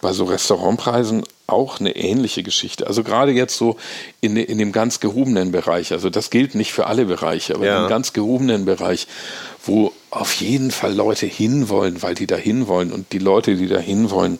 [0.00, 2.86] bei so Restaurantpreisen auch eine ähnliche Geschichte.
[2.86, 3.76] Also gerade jetzt so
[4.20, 7.82] in, in dem ganz gehobenen Bereich, also das gilt nicht für alle Bereiche, aber ja.
[7.82, 9.08] im ganz gehobenen Bereich,
[9.64, 13.78] wo auf jeden Fall Leute hinwollen, weil die da hinwollen und die Leute, die da
[13.78, 14.38] hinwollen,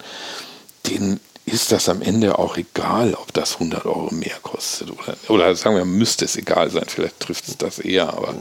[0.86, 5.55] denen ist das am Ende auch egal, ob das 100 Euro mehr kostet oder, oder
[5.55, 6.84] sagen wir, müsste es egal sein.
[6.86, 8.34] Vielleicht trifft es das eher, aber.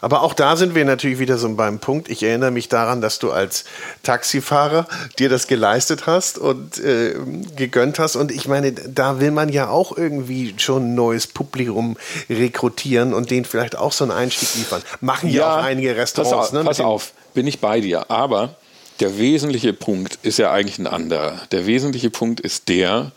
[0.00, 2.08] Aber auch da sind wir natürlich wieder so beim Punkt.
[2.08, 3.64] Ich erinnere mich daran, dass du als
[4.04, 4.86] Taxifahrer
[5.18, 7.16] dir das geleistet hast und äh,
[7.56, 8.14] gegönnt hast.
[8.14, 11.96] Und ich meine, da will man ja auch irgendwie schon ein neues Publikum
[12.30, 14.82] rekrutieren und denen vielleicht auch so einen Einstieg liefern.
[15.00, 16.30] Machen ja, ja auch einige Restaurants.
[16.30, 18.10] Pass auf, ne, pass auf bin ich bei dir.
[18.10, 18.56] Aber
[19.00, 21.40] der wesentliche Punkt ist ja eigentlich ein anderer.
[21.52, 23.12] Der wesentliche Punkt ist der,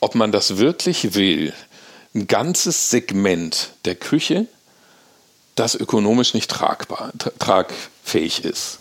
[0.00, 1.52] ob man das wirklich will,
[2.14, 4.46] ein ganzes Segment der Küche,
[5.54, 8.78] das ökonomisch nicht tragbar, tragfähig ist.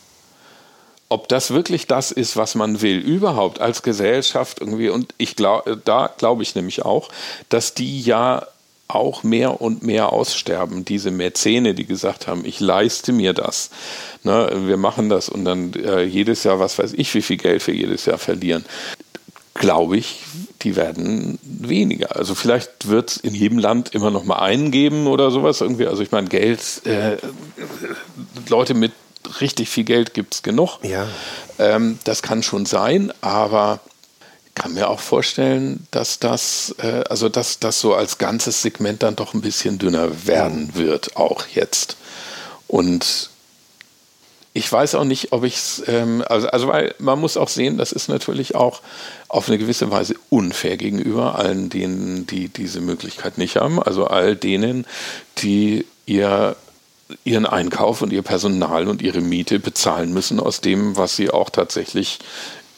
[1.10, 4.90] Ob das wirklich das ist, was man will, überhaupt als Gesellschaft irgendwie.
[4.90, 7.10] Und ich glaube, da glaube ich nämlich auch,
[7.50, 8.48] dass die ja
[8.96, 10.86] auch mehr und mehr aussterben.
[10.86, 13.70] Diese Mäzene, die gesagt haben, ich leiste mir das.
[14.24, 17.66] Ne, wir machen das und dann äh, jedes Jahr, was weiß ich, wie viel Geld
[17.66, 18.66] wir jedes Jahr verlieren.
[19.54, 20.24] Glaube ich,
[20.62, 22.16] die werden weniger.
[22.16, 25.88] Also vielleicht wird es in jedem Land immer noch mal einen geben oder sowas irgendwie.
[25.88, 27.18] Also ich meine, Geld, äh,
[28.48, 28.92] Leute mit
[29.40, 30.80] richtig viel Geld gibt es genug.
[30.84, 31.08] Ja.
[31.60, 33.80] Ähm, das kann schon sein, aber
[34.62, 39.16] kann mir auch vorstellen, dass das, äh, also dass das so als ganzes Segment dann
[39.16, 41.98] doch ein bisschen dünner werden wird, auch jetzt.
[42.68, 43.32] Und
[44.54, 47.80] ich weiß auch nicht, ob ich es, ähm, also, also weil man muss auch sehen,
[47.80, 48.82] das ist natürlich auch
[49.30, 53.82] auf eine gewisse Weise unfair gegenüber allen denen, die diese Möglichkeit nicht haben.
[53.82, 54.86] Also all denen,
[55.40, 56.56] die ihr
[57.24, 61.50] ihren Einkauf und ihr Personal und ihre Miete bezahlen müssen aus dem, was sie auch
[61.50, 62.20] tatsächlich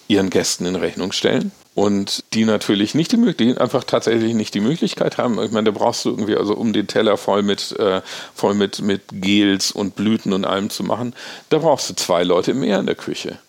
[0.08, 4.60] ihren Gästen in Rechnung stellen und die natürlich nicht die Möglichkeit, einfach tatsächlich nicht die
[4.60, 5.42] Möglichkeit haben.
[5.42, 8.02] Ich meine, da brauchst du irgendwie, also um den Teller voll mit, äh,
[8.36, 11.16] voll mit, mit Gels und Blüten und allem zu machen,
[11.50, 13.40] da brauchst du zwei Leute mehr in der Küche,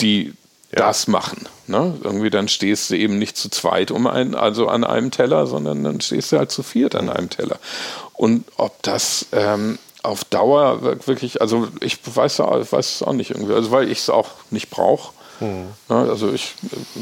[0.00, 0.34] die
[0.72, 0.86] ja.
[0.86, 1.48] das machen.
[1.66, 1.96] Ne?
[2.02, 5.84] Irgendwie dann stehst du eben nicht zu zweit um ein, also an einem Teller, sondern
[5.84, 7.58] dann stehst du halt zu viert an einem Teller.
[8.12, 13.30] Und ob das ähm, auf Dauer wirklich, also ich weiß, ich weiß es auch nicht
[13.30, 15.66] irgendwie, also weil ich es auch nicht brauche Mhm.
[15.88, 16.54] Ja, also ich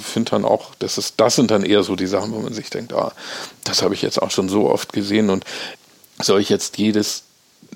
[0.02, 2.70] finde dann auch, das, ist, das sind dann eher so die Sachen, wo man sich
[2.70, 3.12] denkt, ah,
[3.64, 5.44] das habe ich jetzt auch schon so oft gesehen und
[6.18, 7.24] soll ich jetzt jedes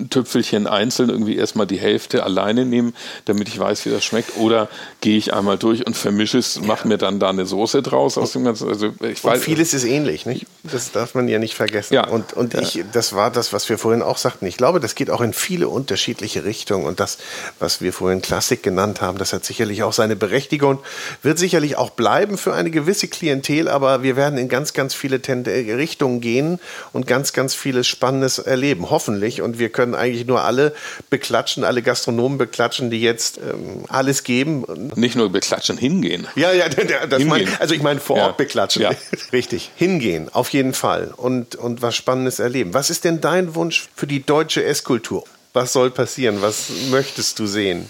[0.09, 2.93] Tüpfelchen einzeln irgendwie erstmal die Hälfte alleine nehmen,
[3.25, 4.37] damit ich weiß, wie das schmeckt?
[4.37, 4.67] Oder
[5.01, 8.33] gehe ich einmal durch und vermische es, mache mir dann da eine Soße draus aus
[8.33, 8.67] dem ganzen.
[8.67, 10.47] Also ich weiß, und vieles ist ähnlich, nicht?
[10.63, 11.93] Das darf man ja nicht vergessen.
[11.93, 12.07] Ja.
[12.07, 12.61] Und, und ja.
[12.61, 14.45] ich, das war das, was wir vorhin auch sagten.
[14.45, 16.85] Ich glaube, das geht auch in viele unterschiedliche Richtungen.
[16.85, 17.17] Und das,
[17.59, 20.79] was wir vorhin Klassik genannt haben, das hat sicherlich auch seine Berechtigung,
[21.21, 25.21] wird sicherlich auch bleiben für eine gewisse Klientel, aber wir werden in ganz, ganz viele
[25.25, 26.59] Richtungen gehen
[26.93, 28.89] und ganz, ganz vieles Spannendes erleben.
[28.89, 29.41] Hoffentlich.
[29.41, 30.73] Und wir können können eigentlich nur alle
[31.09, 34.65] beklatschen, alle Gastronomen beklatschen, die jetzt ähm, alles geben.
[34.95, 36.27] Nicht nur beklatschen, hingehen.
[36.35, 37.27] Ja, ja, das hingehen.
[37.27, 38.31] Mein, also ich meine vor Ort ja.
[38.31, 38.81] beklatschen.
[38.81, 38.91] Ja.
[39.31, 41.13] Richtig, hingehen, auf jeden Fall.
[41.15, 42.73] Und, und was Spannendes erleben.
[42.73, 45.23] Was ist denn dein Wunsch für die deutsche Esskultur?
[45.53, 46.41] Was soll passieren?
[46.41, 47.87] Was möchtest du sehen?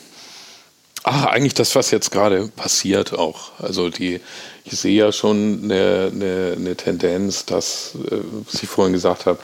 [1.03, 3.51] Ach, eigentlich das, was jetzt gerade passiert auch.
[3.59, 4.19] Also die,
[4.65, 9.39] ich sehe ja schon eine, eine, eine Tendenz, dass, äh, was ich vorhin gesagt habe,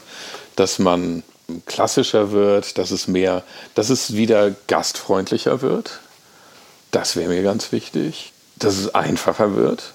[0.56, 1.22] dass man
[1.60, 3.42] klassischer wird, dass es mehr,
[3.74, 6.00] dass es wieder gastfreundlicher wird.
[6.90, 8.32] Das wäre mir ganz wichtig.
[8.56, 9.94] Dass es einfacher wird.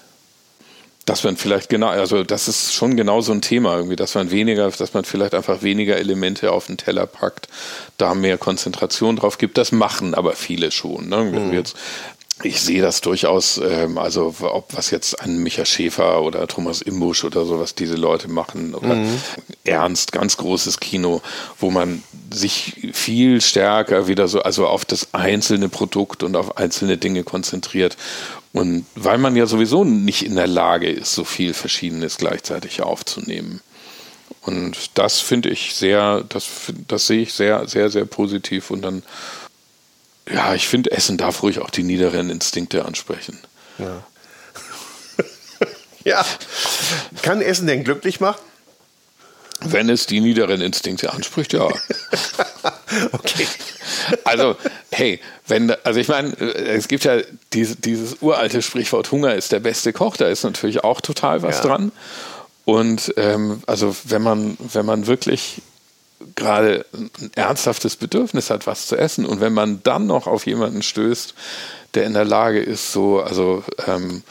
[1.06, 4.30] Dass man vielleicht genau, also das ist schon genau so ein Thema irgendwie, dass man
[4.30, 7.48] weniger, dass man vielleicht einfach weniger Elemente auf den Teller packt,
[7.96, 9.56] da mehr Konzentration drauf gibt.
[9.56, 11.08] Das machen aber viele schon.
[11.08, 11.32] Ne?
[11.32, 11.50] Wenn mhm.
[11.52, 11.76] wir jetzt
[12.42, 17.24] ich sehe das durchaus, ähm, also ob was jetzt ein Micha Schäfer oder Thomas Imbusch
[17.24, 19.20] oder so, was diese Leute machen, oder mhm.
[19.64, 21.20] ernst, ganz großes Kino,
[21.58, 26.96] wo man sich viel stärker wieder so, also auf das einzelne Produkt und auf einzelne
[26.96, 27.96] Dinge konzentriert.
[28.52, 33.60] Und weil man ja sowieso nicht in der Lage ist, so viel Verschiedenes gleichzeitig aufzunehmen.
[34.42, 36.48] Und das finde ich sehr, das,
[36.86, 39.02] das sehe ich sehr, sehr, sehr positiv und dann
[40.32, 43.38] ja, ich finde, Essen darf ruhig auch die niederen Instinkte ansprechen.
[43.78, 44.02] Ja.
[46.04, 46.26] ja.
[47.22, 48.40] Kann Essen denn glücklich machen?
[49.60, 51.66] Wenn es die niederen Instinkte anspricht, ja.
[53.12, 53.46] okay.
[54.22, 54.56] Also,
[54.92, 57.18] hey, wenn, also ich meine, es gibt ja
[57.52, 61.56] diese, dieses uralte Sprichwort, Hunger ist der beste Koch, da ist natürlich auch total was
[61.56, 61.62] ja.
[61.62, 61.92] dran.
[62.64, 65.62] Und ähm, also wenn man, wenn man wirklich
[66.34, 69.26] gerade ein ernsthaftes Bedürfnis hat, was zu essen.
[69.26, 71.34] Und wenn man dann noch auf jemanden stößt,
[71.94, 74.22] der in der Lage ist, so, also ähm,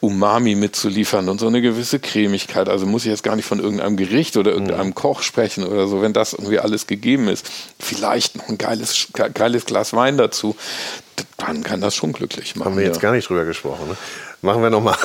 [0.00, 2.68] Umami mitzuliefern und so eine gewisse Cremigkeit.
[2.68, 4.94] Also muss ich jetzt gar nicht von irgendeinem Gericht oder irgendeinem mhm.
[4.94, 7.50] Koch sprechen oder so, wenn das irgendwie alles gegeben ist.
[7.78, 10.54] Vielleicht noch ein geiles, geiles Glas Wein dazu.
[11.38, 12.72] Dann kann das schon glücklich machen.
[12.72, 13.02] Haben wir jetzt ja.
[13.02, 13.88] gar nicht drüber gesprochen.
[13.88, 13.96] Ne?
[14.42, 14.96] Machen wir nochmal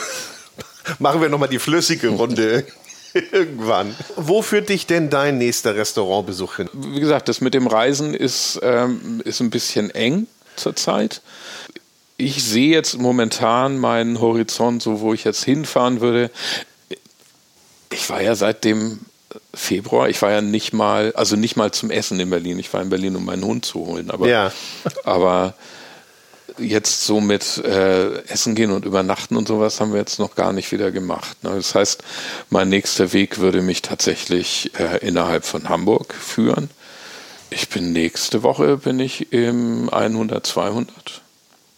[0.99, 2.65] machen wir noch mal die flüssige Runde.
[3.31, 3.95] Irgendwann.
[4.15, 6.69] Wo führt dich denn dein nächster Restaurantbesuch hin?
[6.73, 11.21] Wie gesagt, das mit dem Reisen ist, ähm, ist ein bisschen eng zurzeit.
[12.17, 16.29] Ich sehe jetzt momentan meinen Horizont, so wo ich jetzt hinfahren würde.
[17.91, 18.99] Ich war ja seit dem
[19.53, 22.59] Februar, ich war ja nicht mal, also nicht mal zum Essen in Berlin.
[22.59, 24.11] Ich war in Berlin, um meinen Hund zu holen.
[24.11, 24.51] Aber, ja.
[25.03, 25.55] aber
[26.61, 30.53] jetzt so mit äh, Essen gehen und übernachten und sowas haben wir jetzt noch gar
[30.53, 31.43] nicht wieder gemacht.
[31.43, 31.51] Ne?
[31.55, 32.03] Das heißt,
[32.49, 36.69] mein nächster Weg würde mich tatsächlich äh, innerhalb von Hamburg führen.
[37.49, 41.21] Ich bin nächste Woche bin ich im 100 200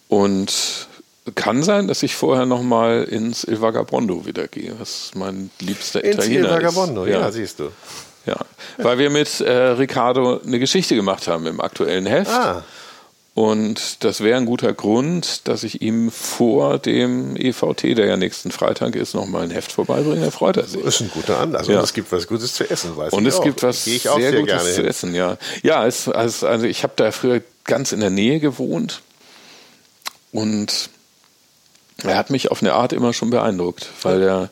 [0.08, 0.88] und
[1.36, 6.04] kann sein, dass ich vorher noch mal ins Il Vagabondo wieder gehe, was mein liebster
[6.04, 7.14] ins Italiener Il Vagabondo, ist.
[7.14, 7.22] Ja.
[7.22, 7.72] ja, siehst du.
[8.26, 8.38] Ja,
[8.78, 12.32] weil wir mit äh, Ricardo eine Geschichte gemacht haben im aktuellen Heft.
[12.32, 12.64] Ah.
[13.36, 18.52] Und das wäre ein guter Grund, dass ich ihm vor dem EVT, der ja nächsten
[18.52, 20.26] Freitag ist, nochmal ein Heft vorbeibringe.
[20.26, 20.84] Da freut er sich.
[20.84, 21.68] Das ist ein guter Anlass.
[21.68, 21.80] Ja.
[21.80, 23.44] Und es gibt was Gutes zu essen, weiß Und ich es auch.
[23.44, 25.38] gibt was sehr, sehr Gutes gerne zu essen, ja.
[25.64, 29.02] Ja, es, also, also ich habe da früher ganz in der Nähe gewohnt
[30.32, 30.90] und
[32.04, 34.50] er hat mich auf eine Art immer schon beeindruckt, weil er,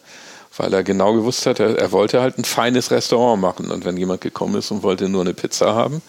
[0.57, 3.69] weil er genau gewusst hat, er, er wollte halt ein feines Restaurant machen.
[3.69, 6.01] Und wenn jemand gekommen ist und wollte nur eine Pizza haben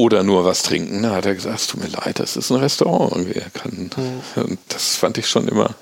[0.00, 2.56] oder nur was trinken, dann hat er gesagt, es tut mir leid, das ist ein
[2.56, 3.12] Restaurant.
[3.12, 3.90] Und er kann,
[4.34, 4.58] Mhm.
[4.68, 5.74] das fand ich schon immer.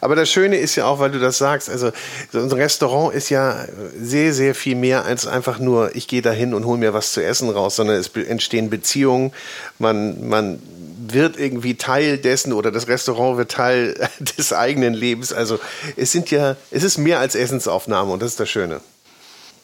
[0.00, 1.92] Aber das Schöne ist ja auch, weil du das sagst, also
[2.32, 3.64] so ein Restaurant ist ja
[3.98, 7.12] sehr, sehr viel mehr als einfach nur, ich gehe da hin und hole mir was
[7.12, 9.32] zu essen raus, sondern es entstehen Beziehungen,
[9.78, 10.60] man, man
[11.06, 14.08] wird irgendwie Teil dessen oder das Restaurant wird Teil
[14.38, 15.32] des eigenen Lebens.
[15.32, 15.58] Also
[15.96, 18.80] es sind ja, es ist mehr als Essensaufnahme und das ist das Schöne.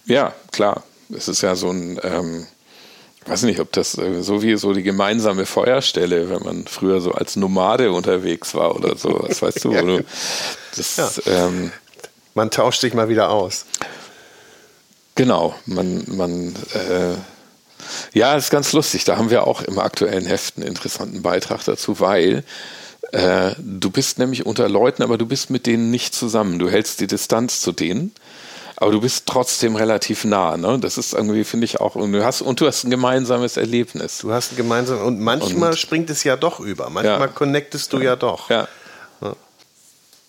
[0.06, 0.84] Ja, klar.
[1.14, 2.46] Es ist ja so ein, ähm,
[3.28, 7.12] weiß nicht, ob das äh, so wie so die gemeinsame Feuerstelle, wenn man früher so
[7.12, 10.04] als Nomade unterwegs war oder so, was weißt du, wo du
[10.76, 11.72] das, ähm,
[12.34, 13.66] Man tauscht sich mal wieder aus.
[15.14, 17.16] genau, man, man, äh,
[18.12, 19.04] ja, ist ganz lustig.
[19.04, 22.44] Da haben wir auch im aktuellen Heft einen interessanten Beitrag dazu, weil
[23.12, 26.58] äh, du bist nämlich unter Leuten, aber du bist mit denen nicht zusammen.
[26.58, 28.12] Du hältst die Distanz zu denen.
[28.80, 30.78] Aber du bist trotzdem relativ nah, ne?
[30.80, 34.18] Das ist irgendwie, finde ich auch, und du hast, und du hast ein gemeinsames Erlebnis.
[34.18, 36.88] Du hast ein gemeinsames, und manchmal Und- springt es ja doch über.
[36.88, 37.26] Manchmal Ja.
[37.26, 38.50] connectest du ja doch.
[38.50, 38.68] Ja.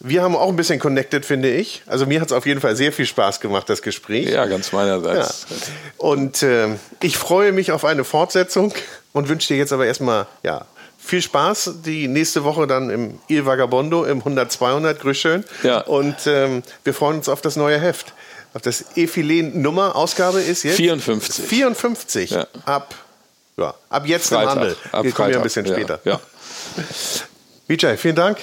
[0.01, 1.83] Wir haben auch ein bisschen connected, finde ich.
[1.85, 4.29] Also mir hat es auf jeden Fall sehr viel Spaß gemacht, das Gespräch.
[4.29, 5.45] Ja, ganz meinerseits.
[5.49, 5.57] Ja.
[5.97, 6.69] Und äh,
[7.03, 8.73] ich freue mich auf eine Fortsetzung
[9.11, 10.63] und wünsche dir jetzt aber erstmal ja,
[10.97, 11.71] viel Spaß.
[11.83, 14.93] Die nächste Woche dann im Il Vagabondo im 100-200.
[14.93, 15.43] Grüß schön.
[15.63, 15.81] Ja.
[15.81, 18.13] Und ähm, wir freuen uns auf das neue Heft.
[18.53, 19.95] Auf das Ephilen-Nummer.
[19.95, 21.45] Ausgabe ist jetzt 54.
[21.45, 22.29] 54.
[22.31, 22.47] Ja.
[22.65, 22.95] Ab,
[23.57, 24.43] ja, ab jetzt Freitag.
[24.43, 24.77] im Handel.
[24.91, 25.99] Ab wir kommen ja ein bisschen Ja, später.
[26.03, 26.19] Ja.
[27.67, 28.39] Vijay, vielen Dank.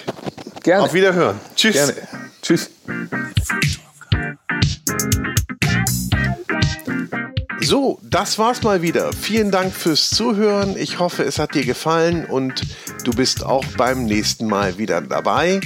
[0.62, 0.84] Gerne.
[0.84, 1.40] Auf Wiederhören.
[1.56, 1.74] Tschüss.
[1.74, 1.94] Gerne.
[2.42, 2.70] Tschüss.
[7.66, 9.12] So, das war's mal wieder.
[9.12, 10.76] Vielen Dank fürs Zuhören.
[10.78, 12.62] Ich hoffe, es hat dir gefallen und
[13.02, 15.60] du bist auch beim nächsten Mal wieder dabei.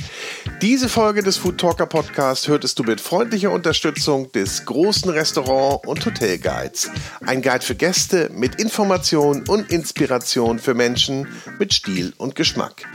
[0.63, 6.07] Diese Folge des Food Talker Podcast hörtest du mit freundlicher Unterstützung des großen Restaurant- und
[6.07, 6.91] Hotelguides.
[7.27, 11.29] Ein Guide für Gäste mit Information und Inspiration für Menschen
[11.59, 12.87] mit Stil und Geschmack.